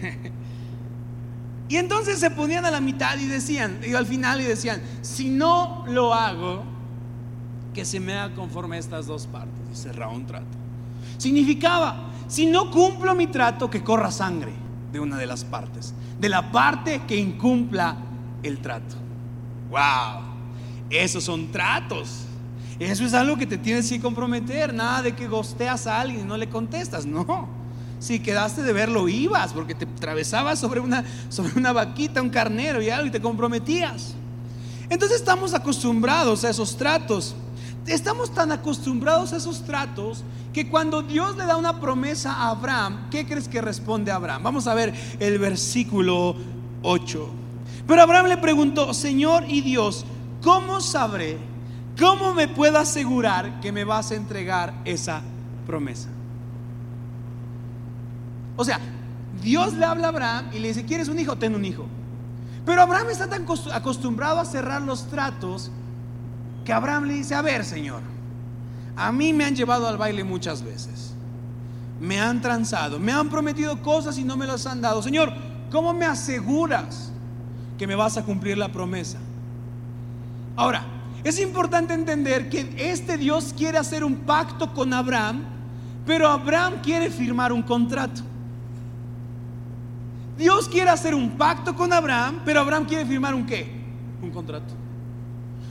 y 1.68 1.76
entonces 1.76 2.20
se 2.20 2.30
ponían 2.30 2.64
a 2.66 2.70
la 2.70 2.80
mitad 2.80 3.18
y 3.18 3.26
decían, 3.26 3.80
y 3.84 3.94
al 3.94 4.06
final 4.06 4.40
y 4.40 4.44
decían, 4.44 4.80
si 5.02 5.28
no 5.28 5.84
lo 5.88 6.14
hago, 6.14 6.62
que 7.74 7.84
se 7.84 8.00
me 8.00 8.12
haga 8.12 8.34
conforme 8.34 8.76
a 8.76 8.78
estas 8.78 9.06
dos 9.06 9.26
partes. 9.26 9.60
Y 9.72 9.76
cerraba 9.76 10.12
un 10.12 10.26
trato. 10.26 10.46
Significaba, 11.18 12.09
si 12.30 12.46
no 12.46 12.70
cumplo 12.70 13.12
mi 13.16 13.26
trato, 13.26 13.68
que 13.68 13.82
corra 13.82 14.12
sangre 14.12 14.52
de 14.92 15.00
una 15.00 15.18
de 15.18 15.26
las 15.26 15.44
partes, 15.44 15.92
de 16.20 16.28
la 16.28 16.52
parte 16.52 17.02
que 17.06 17.16
incumpla 17.16 17.96
el 18.44 18.60
trato. 18.60 18.94
¡Wow! 19.68 20.22
Esos 20.90 21.24
son 21.24 21.50
tratos. 21.50 22.26
Eso 22.78 23.04
es 23.04 23.14
algo 23.14 23.36
que 23.36 23.46
te 23.46 23.58
tienes 23.58 23.88
que 23.88 24.00
comprometer. 24.00 24.72
Nada 24.72 25.02
de 25.02 25.16
que 25.16 25.26
gosteas 25.26 25.88
a 25.88 26.00
alguien 26.00 26.20
y 26.20 26.24
no 26.24 26.36
le 26.36 26.48
contestas. 26.48 27.04
No. 27.04 27.48
Si 27.98 28.20
quedaste 28.20 28.62
de 28.62 28.72
verlo, 28.72 29.08
ibas, 29.08 29.52
porque 29.52 29.74
te 29.74 29.84
atravesabas 29.84 30.58
sobre 30.60 30.78
una, 30.78 31.04
sobre 31.28 31.58
una 31.58 31.72
vaquita, 31.72 32.22
un 32.22 32.30
carnero 32.30 32.80
y 32.80 32.90
algo 32.90 33.08
y 33.08 33.10
te 33.10 33.20
comprometías. 33.20 34.14
Entonces 34.88 35.18
estamos 35.18 35.52
acostumbrados 35.52 36.44
a 36.44 36.50
esos 36.50 36.76
tratos. 36.76 37.34
Estamos 37.86 38.32
tan 38.32 38.52
acostumbrados 38.52 39.32
a 39.32 39.36
esos 39.36 39.64
tratos 39.64 40.24
que 40.52 40.68
cuando 40.68 41.02
Dios 41.02 41.36
le 41.36 41.46
da 41.46 41.56
una 41.56 41.80
promesa 41.80 42.32
a 42.32 42.50
Abraham, 42.50 43.08
¿qué 43.10 43.26
crees 43.26 43.48
que 43.48 43.60
responde 43.60 44.10
Abraham? 44.10 44.42
Vamos 44.42 44.66
a 44.66 44.74
ver 44.74 44.94
el 45.18 45.38
versículo 45.38 46.36
8. 46.82 47.30
Pero 47.86 48.02
Abraham 48.02 48.26
le 48.26 48.36
preguntó, 48.36 48.92
Señor 48.94 49.44
y 49.48 49.62
Dios, 49.62 50.04
¿cómo 50.42 50.80
sabré? 50.80 51.38
¿Cómo 51.98 52.34
me 52.34 52.48
puedo 52.48 52.78
asegurar 52.78 53.60
que 53.60 53.72
me 53.72 53.84
vas 53.84 54.10
a 54.10 54.14
entregar 54.14 54.74
esa 54.84 55.22
promesa? 55.66 56.08
O 58.56 58.64
sea, 58.64 58.78
Dios 59.42 59.74
le 59.74 59.84
habla 59.84 60.06
a 60.06 60.10
Abraham 60.10 60.50
y 60.52 60.58
le 60.58 60.68
dice, 60.68 60.84
¿quieres 60.84 61.08
un 61.08 61.18
hijo? 61.18 61.36
Ten 61.36 61.54
un 61.54 61.64
hijo. 61.64 61.86
Pero 62.66 62.82
Abraham 62.82 63.08
está 63.10 63.26
tan 63.26 63.46
acostumbrado 63.72 64.38
a 64.38 64.44
cerrar 64.44 64.82
los 64.82 65.08
tratos 65.08 65.70
que 66.64 66.72
Abraham 66.72 67.04
le 67.04 67.14
dice, 67.14 67.34
a 67.34 67.42
ver, 67.42 67.64
Señor, 67.64 68.02
a 68.96 69.12
mí 69.12 69.32
me 69.32 69.44
han 69.44 69.56
llevado 69.56 69.88
al 69.88 69.96
baile 69.96 70.24
muchas 70.24 70.62
veces. 70.62 71.14
Me 72.00 72.20
han 72.20 72.40
transado, 72.40 72.98
me 72.98 73.12
han 73.12 73.28
prometido 73.28 73.80
cosas 73.82 74.18
y 74.18 74.24
no 74.24 74.36
me 74.36 74.46
las 74.46 74.66
han 74.66 74.80
dado. 74.80 75.02
Señor, 75.02 75.32
¿cómo 75.70 75.92
me 75.92 76.06
aseguras 76.06 77.12
que 77.78 77.86
me 77.86 77.94
vas 77.94 78.16
a 78.16 78.24
cumplir 78.24 78.58
la 78.58 78.70
promesa? 78.70 79.18
Ahora, 80.56 80.84
es 81.24 81.38
importante 81.40 81.94
entender 81.94 82.48
que 82.48 82.74
este 82.76 83.18
Dios 83.18 83.54
quiere 83.56 83.78
hacer 83.78 84.04
un 84.04 84.16
pacto 84.16 84.72
con 84.72 84.92
Abraham, 84.92 85.44
pero 86.06 86.28
Abraham 86.28 86.74
quiere 86.82 87.10
firmar 87.10 87.52
un 87.52 87.62
contrato. 87.62 88.22
Dios 90.38 90.68
quiere 90.68 90.88
hacer 90.88 91.14
un 91.14 91.32
pacto 91.32 91.74
con 91.74 91.92
Abraham, 91.92 92.40
pero 92.46 92.60
Abraham 92.60 92.86
quiere 92.86 93.04
firmar 93.04 93.34
un 93.34 93.44
qué? 93.44 93.70
Un 94.22 94.30
contrato. 94.30 94.72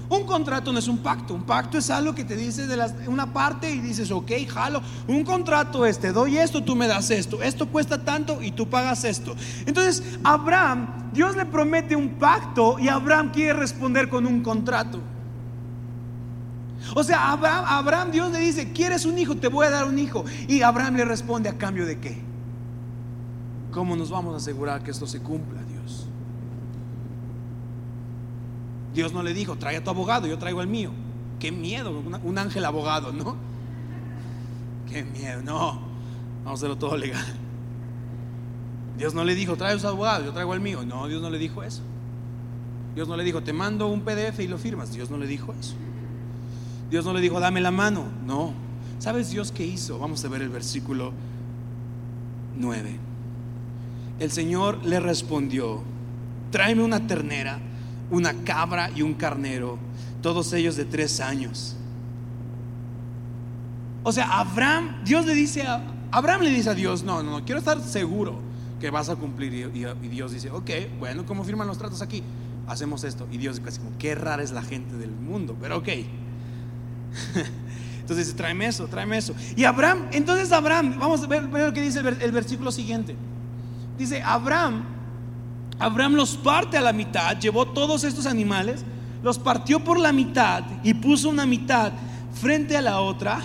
Un 0.09 0.23
contrato 0.23 0.73
no 0.73 0.79
es 0.79 0.87
un 0.87 0.97
pacto, 0.97 1.35
un 1.35 1.43
pacto 1.43 1.77
es 1.77 1.89
algo 1.91 2.15
que 2.15 2.23
te 2.23 2.35
dice 2.35 2.65
de 2.65 3.07
una 3.07 3.31
parte 3.31 3.71
y 3.71 3.79
dices, 3.79 4.09
ok, 4.09 4.31
jalo. 4.47 4.81
Un 5.07 5.23
contrato 5.23 5.85
es, 5.85 5.99
te 5.99 6.11
doy 6.11 6.37
esto, 6.37 6.63
tú 6.63 6.75
me 6.75 6.87
das 6.87 7.11
esto, 7.11 7.43
esto 7.43 7.67
cuesta 7.67 8.03
tanto 8.03 8.41
y 8.41 8.51
tú 8.51 8.67
pagas 8.67 9.03
esto. 9.03 9.35
Entonces, 9.67 10.03
Abraham, 10.23 11.11
Dios 11.13 11.35
le 11.35 11.45
promete 11.45 11.95
un 11.95 12.09
pacto 12.15 12.79
y 12.79 12.87
Abraham 12.87 13.31
quiere 13.31 13.53
responder 13.53 14.09
con 14.09 14.25
un 14.25 14.41
contrato. 14.41 14.99
O 16.95 17.03
sea, 17.03 17.31
Abraham, 17.31 17.65
Abraham 17.67 18.11
Dios 18.11 18.31
le 18.31 18.39
dice, 18.39 18.71
¿quieres 18.71 19.05
un 19.05 19.19
hijo? 19.19 19.35
Te 19.35 19.47
voy 19.47 19.67
a 19.67 19.69
dar 19.69 19.85
un 19.85 19.99
hijo. 19.99 20.25
Y 20.47 20.63
Abraham 20.63 20.95
le 20.95 21.05
responde 21.05 21.49
a 21.49 21.57
cambio 21.57 21.85
de 21.85 21.99
qué? 21.99 22.19
¿Cómo 23.71 23.95
nos 23.95 24.09
vamos 24.09 24.33
a 24.33 24.37
asegurar 24.37 24.81
que 24.81 24.89
esto 24.89 25.05
se 25.05 25.19
cumpla, 25.19 25.61
Dios? 25.63 26.08
Dios 28.93 29.13
no 29.13 29.23
le 29.23 29.33
dijo, 29.33 29.55
trae 29.55 29.77
a 29.77 29.83
tu 29.83 29.89
abogado, 29.89 30.27
yo 30.27 30.37
traigo 30.37 30.61
el 30.61 30.67
mío. 30.67 30.91
Qué 31.39 31.51
miedo, 31.51 31.91
un 32.23 32.37
ángel 32.37 32.65
abogado, 32.65 33.13
¿no? 33.13 33.35
Qué 34.89 35.03
miedo, 35.03 35.41
no. 35.41 35.79
Vamos 36.43 36.59
a 36.59 36.65
hacerlo 36.65 36.77
todo 36.77 36.97
legal. 36.97 37.25
Dios 38.97 39.13
no 39.13 39.23
le 39.23 39.35
dijo, 39.35 39.55
trae 39.55 39.75
a 39.75 39.79
su 39.79 39.87
abogado, 39.87 40.25
yo 40.25 40.33
traigo 40.33 40.53
el 40.53 40.59
mío. 40.59 40.83
No, 40.85 41.07
Dios 41.07 41.21
no 41.21 41.29
le 41.29 41.37
dijo 41.37 41.63
eso. 41.63 41.81
Dios 42.95 43.07
no 43.07 43.15
le 43.15 43.23
dijo, 43.23 43.41
te 43.41 43.53
mando 43.53 43.87
un 43.87 44.01
PDF 44.01 44.39
y 44.39 44.47
lo 44.47 44.57
firmas. 44.57 44.91
Dios 44.91 45.09
no 45.09 45.17
le 45.17 45.27
dijo 45.27 45.53
eso. 45.57 45.75
Dios 46.89 47.05
no 47.05 47.13
le 47.13 47.21
dijo, 47.21 47.39
dame 47.39 47.61
la 47.61 47.71
mano. 47.71 48.05
No. 48.25 48.53
¿Sabes 48.97 49.29
Dios 49.29 49.53
qué 49.53 49.65
hizo? 49.65 49.99
Vamos 49.99 50.25
a 50.25 50.27
ver 50.27 50.41
el 50.41 50.49
versículo 50.49 51.13
9. 52.57 52.97
El 54.19 54.31
Señor 54.31 54.83
le 54.83 54.99
respondió, 54.99 55.81
tráeme 56.51 56.83
una 56.83 57.07
ternera 57.07 57.59
una 58.11 58.33
cabra 58.43 58.89
y 58.95 59.01
un 59.01 59.13
carnero, 59.13 59.77
todos 60.21 60.53
ellos 60.53 60.75
de 60.75 60.85
tres 60.85 61.19
años. 61.19 61.75
O 64.03 64.11
sea, 64.11 64.39
Abraham, 64.39 65.03
Dios 65.03 65.25
le 65.25 65.33
dice 65.33 65.63
a 65.63 65.81
Abraham 66.11 66.41
le 66.41 66.49
dice 66.49 66.69
a 66.69 66.73
Dios, 66.73 67.03
no, 67.03 67.21
no, 67.21 67.31
no, 67.31 67.45
quiero 67.45 67.59
estar 67.59 67.79
seguro 67.81 68.39
que 68.79 68.89
vas 68.89 69.09
a 69.09 69.15
cumplir. 69.15 69.53
Y, 69.53 70.07
Dios 70.07 70.31
dice, 70.31 70.49
ok, 70.49 70.69
bueno, 70.97 71.25
¿cómo 71.25 71.43
firman 71.43 71.67
los 71.67 71.77
tratos 71.77 72.01
aquí? 72.01 72.23
Hacemos 72.67 73.03
esto. 73.03 73.27
Y 73.31 73.37
Dios 73.37 73.63
dice, 73.63 73.79
como, 73.79 73.95
qué 73.97 74.15
rara 74.15 74.41
es 74.41 74.51
la 74.51 74.63
gente 74.63 74.97
del 74.97 75.11
mundo, 75.11 75.55
pero 75.59 75.77
ok. 75.77 75.87
Entonces 78.01 78.25
dice, 78.25 78.37
tráeme 78.37 78.65
eso, 78.65 78.87
tráeme 78.87 79.17
eso. 79.17 79.35
Y 79.55 79.65
Abraham, 79.65 80.07
entonces 80.11 80.51
Abraham, 80.51 80.95
vamos 80.99 81.21
a 81.21 81.27
ver, 81.27 81.43
lo 81.43 81.73
que 81.73 81.81
dice 81.81 81.99
el 81.99 82.31
versículo 82.31 82.71
siguiente. 82.71 83.15
Dice, 83.99 84.23
Abraham 84.23 84.83
Abraham 85.79 86.15
los 86.15 86.35
parte 86.35 86.77
a 86.77 86.81
la 86.81 86.91
mitad, 86.91 87.39
llevó 87.39 87.65
todos 87.65 88.03
estos 88.03 88.25
animales, 88.25 88.83
los 89.23 89.39
partió 89.39 89.83
por 89.83 89.97
la 89.97 90.11
mitad 90.11 90.63
y 90.83 90.93
puso 90.93 91.29
una 91.29 91.45
mitad 91.45 91.93
frente 92.33 92.75
a 92.75 92.81
la 92.81 92.99
otra, 92.99 93.39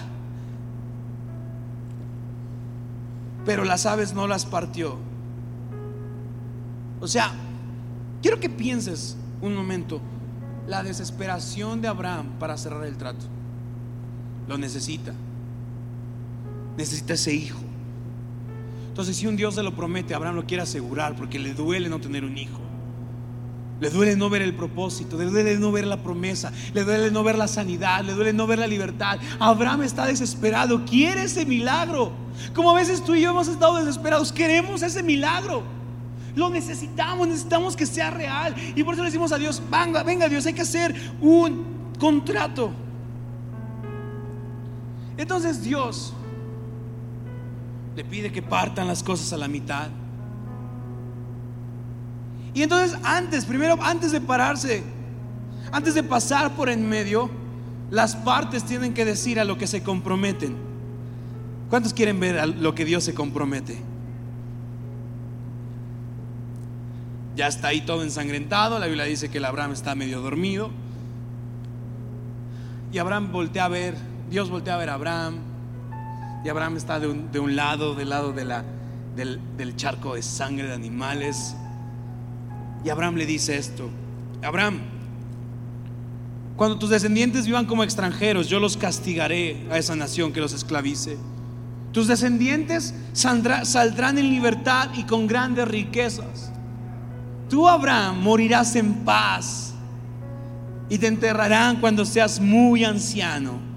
pero 3.45 3.65
las 3.65 3.87
aves 3.87 4.13
no 4.15 4.27
las 4.27 4.47
partió. 4.47 4.99
O 7.01 7.07
sea, 7.07 7.33
quiero 8.21 8.41
que 8.41 8.51
pienses 8.51 9.17
un 9.41 9.55
momento 9.55 10.01
la 10.67 10.83
desesperación 10.83 11.81
de 11.81 11.89
Abraham 11.89 12.27
para 12.39 12.57
cerrar 12.57 12.85
el 12.85 12.97
trato. 12.97 13.27
Lo 14.49 14.59
necesita. 14.59 15.13
Necesita 16.77 17.15
ese 17.15 17.35
hijo. 17.35 17.59
Entonces, 18.95 19.17
si 19.17 19.27
un 19.27 19.35
Dios 19.35 19.57
se 19.57 19.63
lo 19.65 19.75
promete, 19.75 20.15
Abraham 20.15 20.37
lo 20.37 20.47
quiere 20.47 20.63
asegurar 20.63 21.17
porque 21.17 21.41
le 21.41 21.53
duele 21.53 21.89
no 21.89 21.99
tener 21.99 22.25
un 22.25 22.39
hijo. 22.39 22.61
Le 23.81 23.91
duele 23.91 24.15
no 24.15 24.31
ver 24.31 24.41
el 24.41 24.55
propósito, 24.55 25.19
le 25.19 25.25
duele 25.25 25.59
no 25.59 25.73
ver 25.73 25.85
la 25.85 25.97
promesa, 25.97 26.53
le 26.73 26.85
duele 26.85 27.11
no 27.11 27.25
ver 27.25 27.37
la 27.37 27.49
sanidad, 27.49 28.05
le 28.05 28.13
duele 28.13 28.33
no 28.33 28.47
ver 28.47 28.61
la 28.61 28.69
libertad. 28.69 29.19
Abraham 29.41 29.83
está 29.83 30.07
desesperado, 30.07 30.85
quiere 30.85 31.25
ese 31.25 31.45
milagro. 31.45 32.13
Como 32.55 32.71
a 32.71 32.75
veces 32.75 33.03
tú 33.03 33.17
y 33.17 33.23
yo 33.23 33.31
hemos 33.31 33.49
estado 33.49 33.79
desesperados, 33.79 34.31
queremos 34.31 34.81
ese 34.81 35.03
milagro. 35.03 35.65
Lo 36.37 36.49
necesitamos, 36.49 37.27
necesitamos 37.27 37.75
que 37.75 37.87
sea 37.87 38.13
real. 38.13 38.55
Y 38.77 38.85
por 38.85 38.95
eso 38.95 39.03
le 39.03 39.09
decimos 39.09 39.33
a 39.33 39.39
Dios, 39.39 39.61
venga, 39.73 40.05
venga 40.05 40.29
Dios, 40.29 40.47
hay 40.47 40.55
que 40.55 40.63
hacer 40.63 40.95
un 41.21 41.65
contrato. 41.99 42.71
Entonces 45.17 45.65
Dios 45.65 46.15
le 47.97 48.05
pide 48.05 48.33
que 48.33 48.43
partan 48.43 48.89
las 48.89 49.03
cosas 49.03 49.33
a 49.33 49.37
la 49.37 49.49
mitad. 49.49 49.89
Y 52.53 52.63
entonces 52.63 52.99
antes, 53.03 53.45
primero 53.45 53.77
antes 53.83 54.13
de 54.13 54.21
pararse, 54.21 54.83
antes 55.73 55.95
de 55.95 56.03
pasar 56.03 56.55
por 56.55 56.69
en 56.69 56.89
medio, 56.89 57.31
las 57.91 58.17
partes 58.17 58.65
tienen 58.65 58.95
que 58.95 59.05
decir 59.05 59.41
a 59.41 59.45
lo 59.45 59.59
que 59.59 59.67
se 59.67 59.83
comprometen. 59.83 60.57
¿Cuántos 61.69 61.93
quieren 61.93 62.21
ver 62.21 62.39
a 62.39 62.47
lo 62.47 62.75
que 62.75 62.85
Dios 62.85 63.05
se 63.05 63.15
compromete? 63.15 63.79
Ya 67.37 67.49
está 67.49 67.69
ahí 67.69 67.81
todo 67.81 68.03
ensangrentado. 68.03 68.79
La 68.79 68.87
Biblia 68.87 69.05
dice 69.05 69.29
que 69.29 69.39
el 69.39 69.45
Abraham 69.45 69.73
está 69.73 69.95
medio 69.95 70.21
dormido. 70.21 70.71
Y 72.93 72.99
Abraham 72.99 73.33
voltea 73.33 73.65
a 73.65 73.69
ver, 73.69 73.97
Dios 74.31 74.51
voltea 74.51 74.75
a 74.75 74.79
ver 74.79 74.91
a 74.91 74.95
Abraham. 74.95 75.54
Y 76.45 76.49
Abraham 76.51 76.77
está 76.77 77.01
de 77.01 77.09
un, 77.09 77.57
lado, 77.57 77.95
del 77.95 78.11
lado 78.11 78.33
de 78.33 78.45
la, 78.45 78.65
del 79.17 79.77
charco 79.77 80.15
de 80.15 80.23
sangre 80.23 80.69
de 80.69 80.75
animales. 80.75 81.57
Y 82.85 82.91
Abraham 82.91 83.15
le 83.15 83.25
dice 83.25 83.57
esto, 83.57 83.89
Abraham, 84.43 84.81
cuando 86.57 86.79
tus 86.79 86.91
descendientes 86.91 87.47
vivan 87.47 87.65
como 87.65 87.83
extranjeros, 87.83 88.47
yo 88.49 88.61
los 88.61 88.77
castigaré 88.77 89.67
a 89.71 89.79
esa 89.79 89.97
nación 89.97 90.35
que 90.35 90.41
los 90.41 90.53
esclavice. 90.53 91.17
Tus 91.93 92.09
descendientes 92.09 92.95
saldrán 93.15 94.19
en 94.19 94.29
libertad 94.29 94.91
y 94.95 95.05
con 95.05 95.27
grandes 95.27 95.67
riquezas. 95.67 96.53
Tú, 97.49 97.67
Abraham, 97.67 98.21
morirás 98.21 98.77
en 98.77 98.93
paz 99.05 99.75
y 100.91 100.99
te 100.99 101.07
enterrarán 101.07 101.81
cuando 101.81 102.05
seas 102.05 102.39
muy 102.39 102.85
anciano 102.85 103.74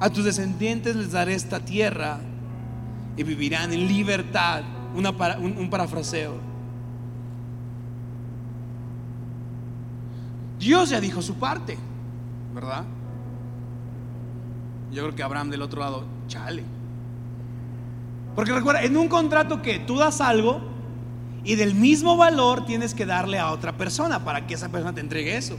A 0.00 0.10
tus 0.10 0.24
descendientes 0.24 0.94
les 0.94 1.12
daré 1.12 1.34
esta 1.34 1.60
tierra 1.60 2.18
y 3.16 3.22
vivirán 3.22 3.72
en 3.72 3.86
libertad. 3.86 4.62
un 4.94 5.68
parafraseo. 5.70 6.48
Dios 10.58 10.90
ya 10.90 11.00
dijo 11.00 11.22
su 11.22 11.34
parte, 11.34 11.78
¿verdad? 12.54 12.84
Yo 14.92 15.02
creo 15.02 15.14
que 15.14 15.22
Abraham 15.22 15.50
del 15.50 15.62
otro 15.62 15.80
lado, 15.80 16.04
chale. 16.26 16.64
Porque 18.34 18.52
recuerda, 18.52 18.82
en 18.82 18.96
un 18.96 19.08
contrato 19.08 19.62
que 19.62 19.78
tú 19.78 19.98
das 19.98 20.20
algo 20.20 20.60
y 21.44 21.54
del 21.54 21.74
mismo 21.74 22.16
valor 22.16 22.64
tienes 22.66 22.94
que 22.94 23.06
darle 23.06 23.38
a 23.38 23.50
otra 23.50 23.76
persona 23.76 24.24
para 24.24 24.46
que 24.46 24.54
esa 24.54 24.68
persona 24.68 24.94
te 24.94 25.00
entregue 25.00 25.36
eso. 25.36 25.56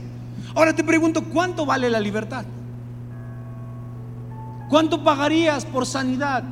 Ahora 0.54 0.74
te 0.74 0.84
pregunto, 0.84 1.24
¿cuánto 1.24 1.64
vale 1.64 1.88
la 1.88 2.00
libertad? 2.00 2.44
¿Cuánto 4.70 5.02
pagarías 5.02 5.64
por 5.64 5.84
sanidad? 5.84 6.44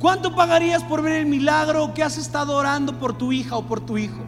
¿Cuánto 0.00 0.34
pagarías 0.34 0.82
por 0.82 1.02
ver 1.02 1.12
el 1.12 1.26
milagro 1.26 1.92
que 1.92 2.02
has 2.02 2.16
estado 2.16 2.56
orando 2.56 2.98
por 2.98 3.12
tu 3.18 3.32
hija 3.32 3.56
o 3.56 3.66
por 3.66 3.80
tu 3.80 3.98
hijo? 3.98 4.22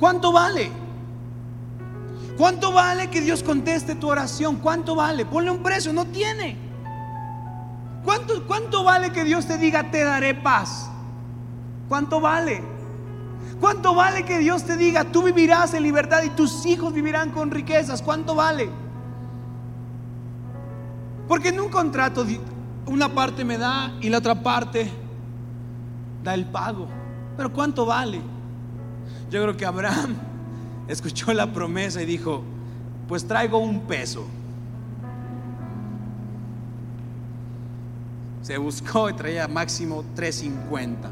¿Cuánto 0.00 0.32
vale? 0.32 0.72
¿Cuánto 2.36 2.72
vale 2.72 3.08
que 3.08 3.20
Dios 3.20 3.44
conteste 3.44 3.94
tu 3.94 4.08
oración? 4.08 4.56
¿Cuánto 4.56 4.96
vale? 4.96 5.24
Ponle 5.24 5.52
un 5.52 5.62
precio, 5.62 5.92
no 5.92 6.04
tiene. 6.06 6.56
¿Cuánto, 8.04 8.44
¿Cuánto 8.48 8.82
vale 8.82 9.12
que 9.12 9.22
Dios 9.22 9.46
te 9.46 9.58
diga, 9.58 9.92
te 9.92 10.02
daré 10.02 10.34
paz? 10.34 10.90
¿Cuánto 11.88 12.20
vale? 12.20 12.64
¿Cuánto 13.60 13.94
vale 13.94 14.24
que 14.24 14.38
Dios 14.38 14.64
te 14.64 14.76
diga, 14.76 15.04
tú 15.04 15.22
vivirás 15.22 15.72
en 15.74 15.84
libertad 15.84 16.24
y 16.24 16.30
tus 16.30 16.66
hijos 16.66 16.92
vivirán 16.92 17.30
con 17.30 17.52
riquezas? 17.52 18.02
¿Cuánto 18.02 18.34
vale? 18.34 18.85
Porque 21.28 21.48
en 21.48 21.60
un 21.60 21.68
contrato 21.68 22.24
una 22.86 23.12
parte 23.12 23.44
me 23.44 23.58
da 23.58 23.92
y 24.00 24.08
la 24.08 24.18
otra 24.18 24.42
parte 24.42 24.90
da 26.22 26.34
el 26.34 26.44
pago. 26.46 26.88
Pero 27.36 27.52
¿cuánto 27.52 27.84
vale? 27.86 28.20
Yo 29.30 29.42
creo 29.42 29.56
que 29.56 29.66
Abraham 29.66 30.14
escuchó 30.88 31.32
la 31.32 31.52
promesa 31.52 32.02
y 32.02 32.06
dijo, 32.06 32.42
pues 33.08 33.26
traigo 33.26 33.58
un 33.58 33.80
peso. 33.80 34.26
Se 38.42 38.56
buscó 38.58 39.10
y 39.10 39.14
traía 39.14 39.48
máximo 39.48 40.04
350. 40.14 41.10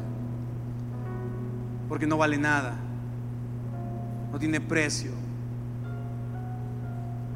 Porque 1.89 2.07
no 2.07 2.17
vale 2.17 2.37
nada. 2.37 2.75
No 4.31 4.39
tiene 4.39 4.61
precio. 4.61 5.11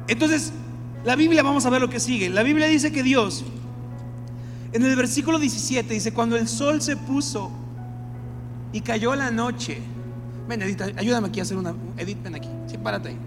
Entonces, 0.08 0.52
la 1.04 1.16
Biblia, 1.16 1.42
vamos 1.42 1.64
a 1.66 1.70
ver 1.70 1.80
lo 1.80 1.88
que 1.88 2.00
sigue. 2.00 2.28
La 2.28 2.42
Biblia 2.42 2.66
dice 2.66 2.92
que 2.92 3.02
Dios, 3.02 3.44
en 4.72 4.84
el 4.84 4.96
versículo 4.96 5.38
17, 5.38 5.94
dice, 5.94 6.12
cuando 6.12 6.36
el 6.36 6.48
sol 6.48 6.82
se 6.82 6.96
puso 6.96 7.50
y 8.72 8.80
cayó 8.80 9.14
la 9.14 9.30
noche, 9.30 9.82
Ven, 10.50 10.62
Edith, 10.62 10.82
ayúdame 10.96 11.28
aquí 11.28 11.38
a 11.38 11.44
hacer 11.44 11.56
una. 11.56 11.72
Edith, 11.96 12.20
ven 12.24 12.34
aquí. 12.34 12.48
Sí, 12.66 12.76
párate 12.76 13.10
ahí. 13.10 13.18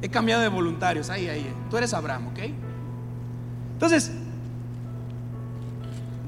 He 0.00 0.08
cambiado 0.08 0.40
de 0.40 0.48
voluntarios. 0.48 1.10
Ahí, 1.10 1.28
ahí. 1.28 1.46
Tú 1.68 1.76
eres 1.76 1.92
Abraham, 1.92 2.28
¿ok? 2.28 2.38
Entonces, 3.74 4.10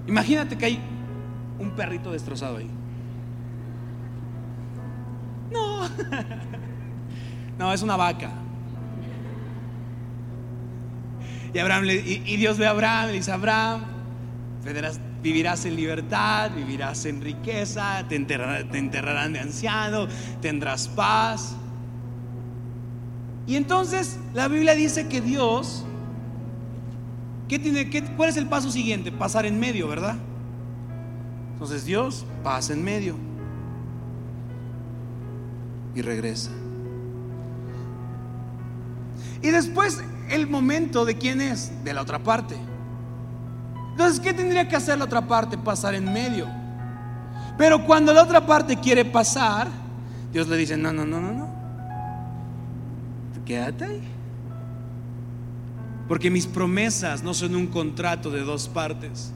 imagínate 0.06 0.58
que 0.58 0.66
hay 0.66 0.80
un 1.58 1.70
perrito 1.70 2.12
destrozado 2.12 2.58
ahí. 2.58 2.70
No. 5.50 5.88
No, 7.58 7.74
es 7.74 7.82
una 7.82 7.94
vaca. 7.94 8.30
Y, 11.52 11.58
Abraham 11.58 11.84
y, 11.86 12.36
Dios 12.36 12.58
ve 12.58 12.66
a 12.66 12.70
Abraham 12.70 13.08
y 13.08 13.12
le 13.12 13.18
dice, 13.18 13.32
Abraham, 13.32 13.84
Vivirás 15.22 15.66
en 15.66 15.76
libertad, 15.76 16.50
vivirás 16.54 17.04
en 17.04 17.20
riqueza, 17.20 18.06
te, 18.08 18.16
enterrarán 18.16 19.32
de 19.32 19.40
anciano, 19.40 20.06
tendrás 20.40 20.88
paz. 20.88 21.54
Y 23.46 23.56
entonces 23.56 24.18
la 24.32 24.48
Biblia 24.48 24.74
dice 24.74 25.08
que 25.08 25.20
Dios, 25.20 25.84
¿qué 27.48 27.58
tiene, 27.58 27.90
qué, 27.90 28.02
¿cuál 28.02 28.30
es 28.30 28.36
el 28.38 28.46
paso 28.46 28.70
siguiente? 28.70 29.12
Pasar 29.12 29.44
en 29.44 29.60
medio, 29.60 29.88
¿verdad? 29.88 30.16
Entonces 31.52 31.84
Dios 31.84 32.24
pasa 32.42 32.72
en 32.72 32.82
medio 32.82 33.16
y 35.94 36.00
regresa. 36.00 36.50
Y 39.42 39.50
después 39.50 40.02
el 40.30 40.46
momento 40.46 41.04
de 41.04 41.16
quién 41.16 41.40
es, 41.40 41.72
de 41.84 41.92
la 41.92 42.02
otra 42.02 42.18
parte. 42.18 42.56
Entonces, 43.90 44.20
¿qué 44.20 44.32
tendría 44.32 44.68
que 44.68 44.76
hacer 44.76 44.98
la 44.98 45.04
otra 45.04 45.26
parte? 45.26 45.58
Pasar 45.58 45.94
en 45.94 46.10
medio. 46.12 46.46
Pero 47.58 47.84
cuando 47.84 48.14
la 48.14 48.22
otra 48.22 48.46
parte 48.46 48.76
quiere 48.76 49.04
pasar, 49.04 49.68
Dios 50.32 50.48
le 50.48 50.56
dice, 50.56 50.76
no, 50.76 50.92
no, 50.92 51.04
no, 51.04 51.20
no, 51.20 51.32
no. 51.32 51.50
Quédate 53.44 53.84
ahí. 53.84 54.00
Porque 56.06 56.30
mis 56.30 56.46
promesas 56.46 57.22
no 57.22 57.34
son 57.34 57.54
un 57.56 57.66
contrato 57.66 58.30
de 58.30 58.42
dos 58.42 58.68
partes, 58.68 59.32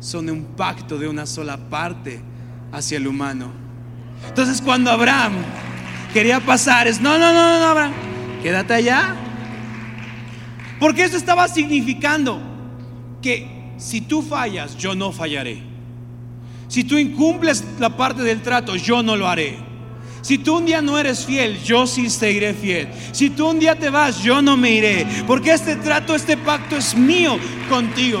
son 0.00 0.30
un 0.30 0.44
pacto 0.44 0.98
de 0.98 1.08
una 1.08 1.26
sola 1.26 1.56
parte 1.56 2.22
hacia 2.70 2.98
el 2.98 3.06
humano. 3.06 3.50
Entonces 4.28 4.62
cuando 4.62 4.90
Abraham 4.90 5.32
quería 6.12 6.40
pasar, 6.40 6.86
es, 6.86 7.00
no, 7.00 7.18
no, 7.18 7.32
no, 7.32 7.58
no, 7.58 7.66
Abraham, 7.66 7.92
quédate 8.42 8.74
allá. 8.74 9.16
Porque 10.82 11.04
eso 11.04 11.16
estaba 11.16 11.46
significando 11.46 12.42
que 13.22 13.46
si 13.76 14.00
tú 14.00 14.20
fallas, 14.20 14.76
yo 14.76 14.96
no 14.96 15.12
fallaré. 15.12 15.62
Si 16.66 16.82
tú 16.82 16.98
incumples 16.98 17.64
la 17.78 17.96
parte 17.96 18.22
del 18.24 18.42
trato, 18.42 18.74
yo 18.74 19.00
no 19.00 19.14
lo 19.14 19.28
haré. 19.28 19.58
Si 20.22 20.38
tú 20.38 20.56
un 20.56 20.66
día 20.66 20.82
no 20.82 20.98
eres 20.98 21.24
fiel, 21.24 21.62
yo 21.62 21.86
sí 21.86 22.10
seguiré 22.10 22.52
fiel. 22.52 22.88
Si 23.12 23.30
tú 23.30 23.48
un 23.48 23.60
día 23.60 23.78
te 23.78 23.90
vas, 23.90 24.24
yo 24.24 24.42
no 24.42 24.56
me 24.56 24.72
iré. 24.72 25.06
Porque 25.24 25.52
este 25.52 25.76
trato, 25.76 26.16
este 26.16 26.36
pacto 26.36 26.74
es 26.74 26.96
mío 26.96 27.38
contigo. 27.68 28.20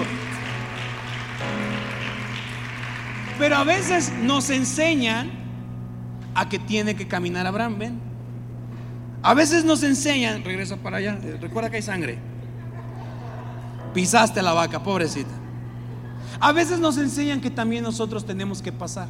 Pero 3.40 3.56
a 3.56 3.64
veces 3.64 4.12
nos 4.22 4.50
enseñan 4.50 5.32
a 6.32 6.48
que 6.48 6.60
tiene 6.60 6.94
que 6.94 7.08
caminar 7.08 7.44
Abraham, 7.44 7.78
ven. 7.80 8.00
A 9.20 9.34
veces 9.34 9.64
nos 9.64 9.82
enseñan, 9.82 10.44
regresa 10.44 10.76
para 10.76 10.98
allá, 10.98 11.18
recuerda 11.40 11.68
que 11.68 11.78
hay 11.78 11.82
sangre. 11.82 12.31
Pisaste 13.94 14.40
la 14.42 14.54
vaca, 14.54 14.82
pobrecita. 14.82 15.30
A 16.40 16.52
veces 16.52 16.78
nos 16.80 16.96
enseñan 16.96 17.40
que 17.40 17.50
también 17.50 17.84
nosotros 17.84 18.24
tenemos 18.24 18.62
que 18.62 18.72
pasar 18.72 19.06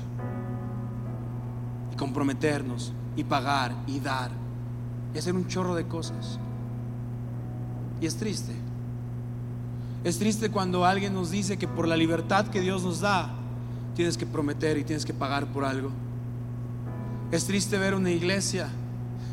y 1.92 1.96
comprometernos 1.96 2.92
y 3.16 3.24
pagar 3.24 3.72
y 3.86 4.00
dar 4.00 4.30
y 5.14 5.18
hacer 5.18 5.34
un 5.34 5.46
chorro 5.46 5.74
de 5.74 5.86
cosas. 5.86 6.38
Y 8.00 8.06
es 8.06 8.16
triste. 8.16 8.52
Es 10.02 10.18
triste 10.18 10.50
cuando 10.50 10.84
alguien 10.84 11.14
nos 11.14 11.30
dice 11.30 11.56
que 11.56 11.68
por 11.68 11.86
la 11.86 11.96
libertad 11.96 12.48
que 12.48 12.60
Dios 12.60 12.82
nos 12.82 13.00
da, 13.00 13.30
tienes 13.94 14.18
que 14.18 14.26
prometer 14.26 14.76
y 14.78 14.84
tienes 14.84 15.04
que 15.04 15.14
pagar 15.14 15.46
por 15.46 15.64
algo. 15.64 15.90
Es 17.30 17.46
triste 17.46 17.78
ver 17.78 17.94
una 17.94 18.10
iglesia 18.10 18.68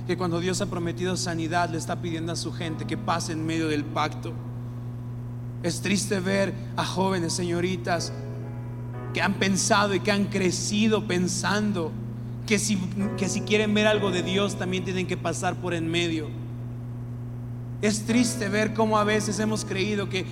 que 0.05 0.15
cuando 0.15 0.39
Dios 0.39 0.61
ha 0.61 0.67
prometido 0.67 1.17
sanidad 1.17 1.69
le 1.69 1.77
está 1.77 2.01
pidiendo 2.01 2.31
a 2.31 2.35
su 2.35 2.53
gente 2.53 2.85
que 2.85 2.97
pase 2.97 3.31
en 3.31 3.45
medio 3.45 3.67
del 3.67 3.83
pacto 3.83 4.31
es 5.63 5.81
triste 5.81 6.19
ver 6.19 6.53
a 6.75 6.85
jóvenes 6.85 7.33
señoritas 7.33 8.11
que 9.13 9.21
han 9.21 9.33
pensado 9.35 9.93
y 9.93 9.99
que 9.99 10.11
han 10.11 10.25
crecido 10.25 11.07
pensando 11.07 11.91
que 12.45 12.59
si, 12.59 12.77
que 13.17 13.27
si 13.27 13.41
quieren 13.41 13.73
ver 13.73 13.87
algo 13.87 14.11
de 14.11 14.23
Dios 14.23 14.57
también 14.57 14.83
tienen 14.83 15.07
que 15.07 15.17
pasar 15.17 15.55
por 15.55 15.73
en 15.73 15.89
medio. 15.89 16.27
Es 17.81 18.05
triste 18.05 18.49
ver 18.49 18.73
cómo 18.73 18.97
a 18.97 19.03
veces 19.03 19.39
hemos 19.39 19.65
creído 19.65 20.09
que 20.09 20.25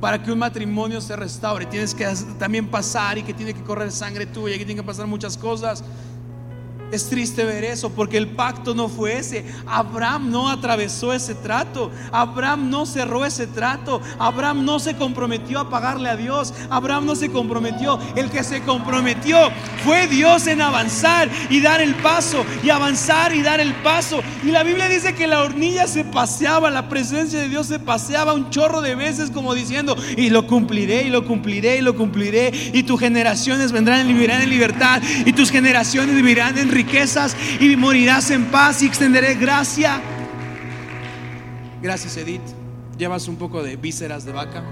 para 0.00 0.22
que 0.22 0.30
un 0.30 0.38
matrimonio 0.38 1.00
se 1.00 1.16
restaure 1.16 1.66
tienes 1.66 1.94
que 1.94 2.06
también 2.38 2.68
pasar 2.68 3.18
y 3.18 3.22
que 3.22 3.34
tiene 3.34 3.52
que 3.52 3.62
correr 3.62 3.90
sangre 3.90 4.26
tuya 4.26 4.54
y 4.54 4.58
que 4.58 4.64
tiene 4.64 4.80
que 4.80 4.86
pasar 4.86 5.06
muchas 5.06 5.36
cosas. 5.36 5.82
Es 6.90 7.08
triste 7.08 7.44
ver 7.44 7.64
eso 7.64 7.90
porque 7.90 8.16
el 8.16 8.28
pacto 8.28 8.74
no 8.74 8.88
fue 8.88 9.18
ese. 9.18 9.44
Abraham 9.66 10.30
no 10.30 10.48
atravesó 10.48 11.12
ese 11.12 11.34
trato. 11.34 11.90
Abraham 12.12 12.70
no 12.70 12.86
cerró 12.86 13.24
ese 13.24 13.46
trato. 13.46 14.00
Abraham 14.18 14.64
no 14.64 14.78
se 14.78 14.96
comprometió 14.96 15.60
a 15.60 15.68
pagarle 15.68 16.08
a 16.08 16.16
Dios. 16.16 16.54
Abraham 16.70 17.04
no 17.06 17.14
se 17.14 17.30
comprometió. 17.30 17.98
El 18.16 18.30
que 18.30 18.42
se 18.42 18.62
comprometió 18.62 19.36
fue 19.84 20.06
Dios 20.06 20.46
en 20.46 20.60
avanzar 20.60 21.28
y 21.50 21.60
dar 21.60 21.80
el 21.80 21.94
paso. 21.96 22.44
Y 22.62 22.70
avanzar 22.70 23.34
y 23.34 23.42
dar 23.42 23.60
el 23.60 23.74
paso. 23.74 24.22
Y 24.44 24.50
la 24.50 24.62
Biblia 24.62 24.88
dice 24.88 25.14
que 25.14 25.26
la 25.26 25.42
hornilla 25.42 25.86
se 25.86 26.04
paseaba. 26.04 26.70
La 26.70 26.88
presencia 26.88 27.40
de 27.40 27.48
Dios 27.48 27.66
se 27.66 27.78
paseaba 27.78 28.34
un 28.34 28.50
chorro 28.50 28.80
de 28.80 28.94
veces 28.94 29.30
como 29.30 29.54
diciendo, 29.54 29.96
y 30.16 30.30
lo 30.30 30.46
cumpliré, 30.46 31.02
y 31.02 31.10
lo 31.10 31.24
cumpliré, 31.24 31.78
y 31.78 31.80
lo 31.80 31.96
cumpliré. 31.96 32.52
Y 32.72 32.82
tus 32.82 33.00
generaciones 33.00 33.72
vendrán 33.72 34.00
en 34.00 34.50
libertad. 34.50 35.02
Y 35.24 35.32
tus 35.32 35.50
generaciones 35.50 36.14
vivirán 36.14 36.58
en 36.58 36.70
riquezas 36.70 37.36
y 37.60 37.76
morirás 37.76 38.30
en 38.30 38.46
paz 38.46 38.82
y 38.82 38.86
extenderé 38.86 39.34
gracia. 39.34 40.00
Gracias, 41.82 42.16
Edith. 42.16 42.42
llevas 42.96 43.28
un 43.28 43.36
poco 43.36 43.62
de 43.62 43.76
vísceras 43.76 44.24
de 44.24 44.32
vaca. 44.32 44.64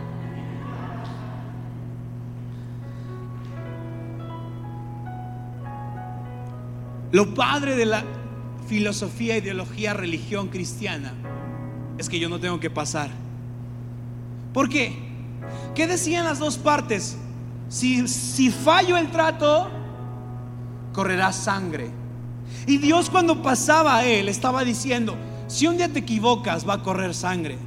Lo 7.13 7.35
padre 7.35 7.77
de 7.77 7.87
la 7.87 8.05
filosofía, 8.67 9.37
ideología, 9.37 9.95
religión 9.95 10.49
cristiana 10.49 11.13
es 11.99 12.09
que 12.09 12.19
yo 12.19 12.29
no 12.29 12.41
tengo 12.41 12.61
que 12.61 12.71
pasar. 12.71 13.11
¿Por 14.53 14.69
qué? 14.69 14.97
¿Qué 15.75 15.87
decían 15.87 16.25
las 16.25 16.39
dos 16.39 16.59
partes? 16.59 17.17
Si, 17.69 18.07
si 18.09 18.51
fallo 18.51 18.97
el 18.97 19.11
trato, 19.11 19.69
correrá 20.93 21.33
sangre. 21.33 21.91
Y 22.67 22.79
Dios 22.79 23.11
cuando 23.11 23.43
pasaba 23.43 23.97
a 23.97 24.05
él 24.05 24.29
estaba 24.29 24.65
diciendo, 24.65 25.17
si 25.47 25.67
un 25.67 25.77
día 25.77 25.93
te 25.93 26.01
equivocas 26.01 26.69
va 26.69 26.75
a 26.75 26.83
correr 26.83 27.15
sangre, 27.15 27.59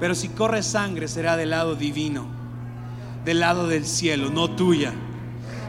pero 0.00 0.14
si 0.14 0.28
corre 0.28 0.62
sangre 0.62 1.08
será 1.08 1.36
del 1.36 1.50
lado 1.50 1.74
divino, 1.74 2.26
del 3.24 3.40
lado 3.40 3.66
del 3.66 3.84
cielo, 3.84 4.30
no 4.30 4.50
tuya. 4.50 4.92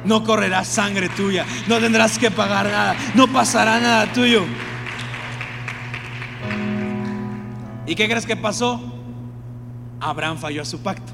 No 0.06 0.24
correrá 0.24 0.64
sangre 0.64 1.10
tuya, 1.10 1.46
no 1.68 1.80
tendrás 1.80 2.18
que 2.18 2.32
pagar 2.32 2.68
nada, 2.68 2.96
no 3.16 3.28
pasará 3.28 3.80
nada 3.80 4.12
tuyo. 4.14 4.46
¿Y 7.86 7.96
qué 7.96 8.08
crees 8.08 8.26
que 8.26 8.36
pasó? 8.36 8.82
Abraham 10.00 10.38
falló 10.38 10.62
a 10.62 10.66
su 10.66 10.80
pacto 10.80 11.12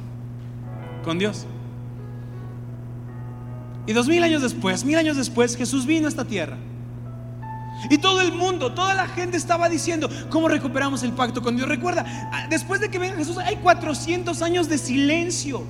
con 1.03 1.17
Dios. 1.17 1.45
Y 3.87 3.93
dos 3.93 4.07
mil 4.07 4.23
años 4.23 4.41
después, 4.41 4.83
mil 4.83 4.97
años 4.97 5.15
después, 5.15 5.55
Jesús 5.55 5.85
vino 5.85 6.07
a 6.07 6.09
esta 6.09 6.25
tierra. 6.25 6.57
Y 7.89 7.97
todo 7.97 8.21
el 8.21 8.33
mundo, 8.33 8.73
toda 8.73 8.93
la 8.93 9.07
gente 9.07 9.37
estaba 9.37 9.69
diciendo, 9.69 10.09
¿cómo 10.29 10.47
recuperamos 10.47 11.03
el 11.03 11.11
pacto 11.11 11.41
con 11.41 11.55
Dios? 11.55 11.67
Recuerda, 11.67 12.05
ah, 12.31 12.47
después 12.49 12.81
de 12.81 12.89
que 12.89 12.97
venga 12.97 13.15
Jesús, 13.15 13.37
hay 13.37 13.57
400 13.57 14.41
años 14.41 14.69
de 14.69 14.77
silencio. 14.77 15.63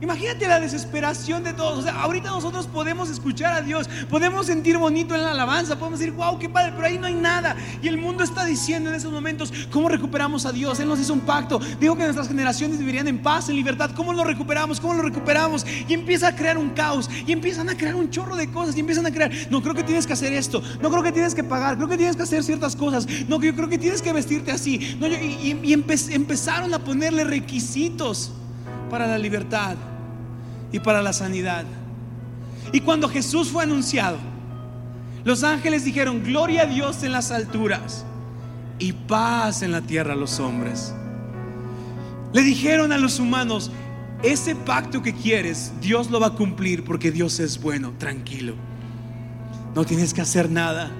Imagínate 0.00 0.48
la 0.48 0.58
desesperación 0.58 1.44
de 1.44 1.52
todos. 1.52 1.80
O 1.80 1.82
sea, 1.82 2.00
ahorita 2.00 2.30
nosotros 2.30 2.66
podemos 2.66 3.10
escuchar 3.10 3.52
a 3.52 3.60
Dios, 3.60 3.88
podemos 4.08 4.46
sentir 4.46 4.78
bonito 4.78 5.14
en 5.14 5.22
la 5.22 5.32
alabanza, 5.32 5.78
podemos 5.78 6.00
decir, 6.00 6.14
wow, 6.14 6.38
qué 6.38 6.48
padre, 6.48 6.72
pero 6.74 6.86
ahí 6.86 6.96
no 6.96 7.06
hay 7.06 7.14
nada. 7.14 7.54
Y 7.82 7.88
el 7.88 7.98
mundo 7.98 8.24
está 8.24 8.46
diciendo 8.46 8.88
en 8.88 8.96
esos 8.96 9.12
momentos, 9.12 9.52
¿cómo 9.70 9.90
recuperamos 9.90 10.46
a 10.46 10.52
Dios? 10.52 10.80
Él 10.80 10.88
nos 10.88 11.00
hizo 11.00 11.12
un 11.12 11.20
pacto, 11.20 11.60
dijo 11.78 11.96
que 11.96 12.04
nuestras 12.04 12.28
generaciones 12.28 12.78
vivirían 12.78 13.08
en 13.08 13.18
paz, 13.18 13.50
en 13.50 13.56
libertad. 13.56 13.90
¿Cómo 13.94 14.14
lo 14.14 14.24
recuperamos? 14.24 14.80
¿Cómo 14.80 14.94
lo 14.94 15.02
recuperamos? 15.02 15.66
Y 15.86 15.92
empieza 15.92 16.28
a 16.28 16.34
crear 16.34 16.56
un 16.56 16.70
caos, 16.70 17.10
y 17.26 17.32
empiezan 17.32 17.68
a 17.68 17.76
crear 17.76 17.94
un 17.94 18.08
chorro 18.08 18.36
de 18.36 18.50
cosas, 18.50 18.76
y 18.76 18.80
empiezan 18.80 19.04
a 19.04 19.10
crear, 19.10 19.30
no 19.50 19.60
creo 19.60 19.74
que 19.74 19.82
tienes 19.82 20.06
que 20.06 20.14
hacer 20.14 20.32
esto, 20.32 20.62
no 20.80 20.90
creo 20.90 21.02
que 21.02 21.12
tienes 21.12 21.34
que 21.34 21.44
pagar, 21.44 21.76
creo 21.76 21.88
que 21.88 21.98
tienes 21.98 22.16
que 22.16 22.22
hacer 22.22 22.42
ciertas 22.42 22.74
cosas, 22.74 23.06
no, 23.28 23.38
yo 23.42 23.54
creo 23.54 23.68
que 23.68 23.78
tienes 23.78 24.00
que 24.00 24.14
vestirte 24.14 24.50
así. 24.50 24.98
Y 25.62 25.72
empezaron 25.74 26.72
a 26.72 26.78
ponerle 26.78 27.24
requisitos 27.24 28.32
para 28.88 29.06
la 29.06 29.18
libertad 29.18 29.76
y 30.72 30.80
para 30.80 31.02
la 31.02 31.12
sanidad. 31.12 31.64
Y 32.72 32.80
cuando 32.80 33.08
Jesús 33.08 33.48
fue 33.48 33.64
anunciado, 33.64 34.18
los 35.24 35.42
ángeles 35.42 35.84
dijeron, 35.84 36.22
gloria 36.22 36.62
a 36.62 36.66
Dios 36.66 37.02
en 37.02 37.12
las 37.12 37.30
alturas 37.30 38.04
y 38.78 38.92
paz 38.92 39.62
en 39.62 39.72
la 39.72 39.82
tierra 39.82 40.14
a 40.14 40.16
los 40.16 40.40
hombres. 40.40 40.94
Le 42.32 42.42
dijeron 42.42 42.92
a 42.92 42.98
los 42.98 43.18
humanos, 43.18 43.70
ese 44.22 44.54
pacto 44.54 45.02
que 45.02 45.14
quieres, 45.14 45.72
Dios 45.80 46.10
lo 46.10 46.20
va 46.20 46.28
a 46.28 46.34
cumplir 46.34 46.84
porque 46.84 47.10
Dios 47.10 47.40
es 47.40 47.60
bueno, 47.60 47.92
tranquilo. 47.98 48.54
No 49.74 49.84
tienes 49.84 50.14
que 50.14 50.20
hacer 50.20 50.50
nada, 50.50 50.90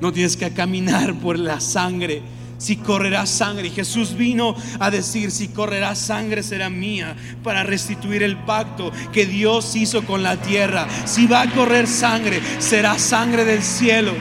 no 0.00 0.12
tienes 0.12 0.36
que 0.36 0.50
caminar 0.52 1.14
por 1.14 1.38
la 1.38 1.60
sangre 1.60 2.22
si 2.58 2.76
correrá 2.76 3.24
sangre. 3.24 3.68
Y 3.68 3.70
Jesús 3.70 4.14
vino 4.14 4.54
a 4.78 4.90
decir, 4.90 5.30
si 5.30 5.48
correrá 5.48 5.94
sangre 5.94 6.42
será 6.42 6.68
mía 6.68 7.16
para 7.42 7.62
restituir 7.62 8.22
el 8.22 8.36
pacto 8.36 8.92
que 9.12 9.24
Dios 9.24 9.74
hizo 9.76 10.04
con 10.04 10.22
la 10.22 10.36
tierra. 10.36 10.86
Si 11.06 11.26
va 11.26 11.42
a 11.42 11.50
correr 11.50 11.86
sangre, 11.86 12.42
será 12.58 12.98
sangre 12.98 13.44
del 13.44 13.62
cielo. 13.62 14.12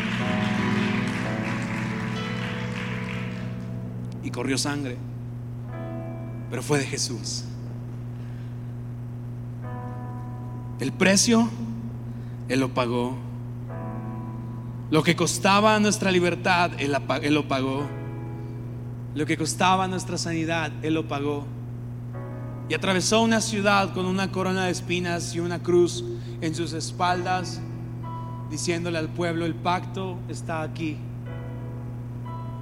Y 4.23 4.29
corrió 4.29 4.57
sangre, 4.57 4.97
pero 6.49 6.61
fue 6.63 6.79
de 6.79 6.85
Jesús. 6.85 7.43
El 10.79 10.93
precio, 10.93 11.49
Él 12.49 12.59
lo 12.59 12.73
pagó. 12.73 13.17
Lo 14.91 15.03
que 15.03 15.15
costaba 15.15 15.79
nuestra 15.79 16.11
libertad, 16.11 16.71
Él, 16.77 16.93
lo 17.33 17.47
pagó. 17.47 17.96
Lo 19.17 19.25
que 19.25 19.35
costaba 19.35 19.87
nuestra 19.87 20.15
sanidad, 20.15 20.71
Él 20.83 20.93
lo 20.93 21.07
pagó. 21.07 21.43
Y 22.69 22.75
atravesó 22.75 23.23
una 23.23 23.41
ciudad 23.41 23.91
con 23.91 24.05
una 24.05 24.31
corona 24.31 24.65
de 24.65 24.71
espinas 24.71 25.33
y 25.33 25.39
una 25.39 25.57
cruz 25.57 26.05
en 26.39 26.53
sus 26.53 26.71
espaldas, 26.73 27.59
diciéndole 28.51 28.99
al 28.99 29.09
pueblo, 29.09 29.47
el 29.47 29.55
pacto 29.55 30.19
está 30.29 30.61
aquí. 30.61 30.99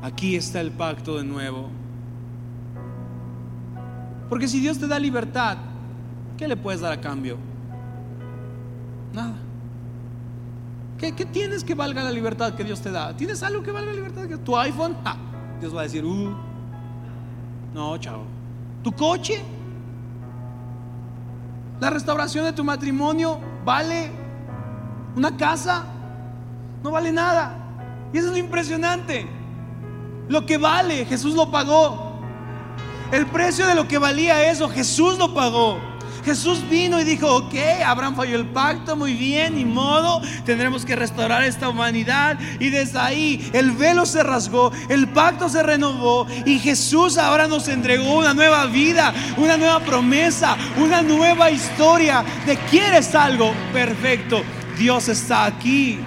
Aquí 0.02 0.38
está 0.38 0.62
el 0.62 0.72
pacto 0.72 1.18
de 1.18 1.26
nuevo. 1.26 1.68
Porque 4.30 4.48
si 4.48 4.62
Dios 4.62 4.80
te 4.80 4.88
da 4.88 4.98
libertad, 4.98 5.58
¿qué 6.38 6.48
le 6.48 6.56
puedes 6.56 6.80
dar 6.80 6.94
a 6.94 7.02
cambio? 7.02 7.38
Nada. 9.12 9.36
¿Qué, 10.98 11.12
tienes 11.12 11.65
que 11.65 11.74
valga 11.74 12.02
la 12.02 12.12
libertad 12.12 12.56
que 12.56 12.63
Dios 12.63 12.80
te 12.80 12.91
da? 12.91 13.13
¿Tienes 13.18 13.44
algo 13.44 13.62
que 13.62 13.74
valga 13.74 13.91
la 13.91 13.98
libertad? 13.98 14.39
¿Tu 14.46 14.58
iPhone? 14.58 14.96
Dios 15.60 15.76
va 15.76 15.82
a 15.82 15.84
decir, 15.84 16.06
uh, 16.06 16.44
no, 17.75 17.97
chao. 17.97 18.23
¿Tu 18.83 18.91
coche? 18.93 19.43
¿La 21.81 21.89
restauración 21.89 22.45
de 22.45 22.53
tu 22.53 22.63
matrimonio 22.63 23.38
vale 23.65 24.11
una 25.13 25.35
casa? 25.35 25.83
No 26.81 26.91
vale 26.91 27.11
nada. 27.11 27.53
Y 28.13 28.17
eso 28.17 28.27
es 28.27 28.31
lo 28.31 28.38
impresionante. 28.38 29.27
Lo 30.29 30.45
que 30.45 30.57
vale, 30.57 31.03
Jesús 31.03 31.35
lo 31.35 31.51
pagó. 31.51 32.13
El 33.11 33.25
precio 33.25 33.67
de 33.67 33.75
lo 33.75 33.89
que 33.89 33.97
valía 33.97 34.49
eso, 34.49 34.69
Jesús 34.69 35.17
lo 35.17 35.33
pagó. 35.33 35.77
Jesús 36.25 36.67
vino 36.67 36.99
y 36.99 37.03
dijo, 37.03 37.31
ok, 37.33 37.53
Abraham 37.85 38.15
falló 38.15 38.35
el 38.35 38.47
pacto, 38.47 38.95
muy 38.95 39.13
bien, 39.13 39.55
ni 39.55 39.63
modo, 39.63 40.21
tendremos 40.43 40.83
que 40.83 40.95
restaurar 40.95 41.43
esta 41.43 41.69
humanidad. 41.69 42.39
Y 42.59 42.71
desde 42.71 42.97
ahí 42.97 43.49
el 43.53 43.71
velo 43.71 44.07
se 44.07 44.23
rasgó, 44.23 44.71
el 44.89 45.07
pacto 45.09 45.47
se 45.49 45.61
renovó 45.61 46.25
y 46.45 46.57
Jesús 46.57 47.19
ahora 47.19 47.47
nos 47.47 47.67
entregó 47.67 48.17
una 48.17 48.33
nueva 48.33 48.65
vida, 48.65 49.13
una 49.38 49.55
nueva 49.55 49.79
promesa, 49.81 50.57
una 50.77 51.03
nueva 51.03 51.51
historia 51.51 52.25
de 52.47 52.57
quieres 52.57 53.13
algo 53.13 53.53
perfecto. 53.71 54.41
Dios 54.79 55.07
está 55.07 55.45
aquí. 55.45 55.99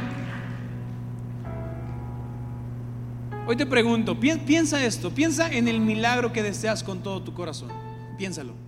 Hoy 3.47 3.57
te 3.57 3.67
pregunto, 3.67 4.19
piensa 4.19 4.85
esto, 4.85 5.11
piensa 5.11 5.51
en 5.51 5.69
el 5.69 5.81
milagro 5.81 6.33
que 6.33 6.43
deseas 6.43 6.83
con 6.83 7.03
todo 7.03 7.23
tu 7.23 7.33
corazón. 7.33 7.71
Piénsalo. 8.19 8.68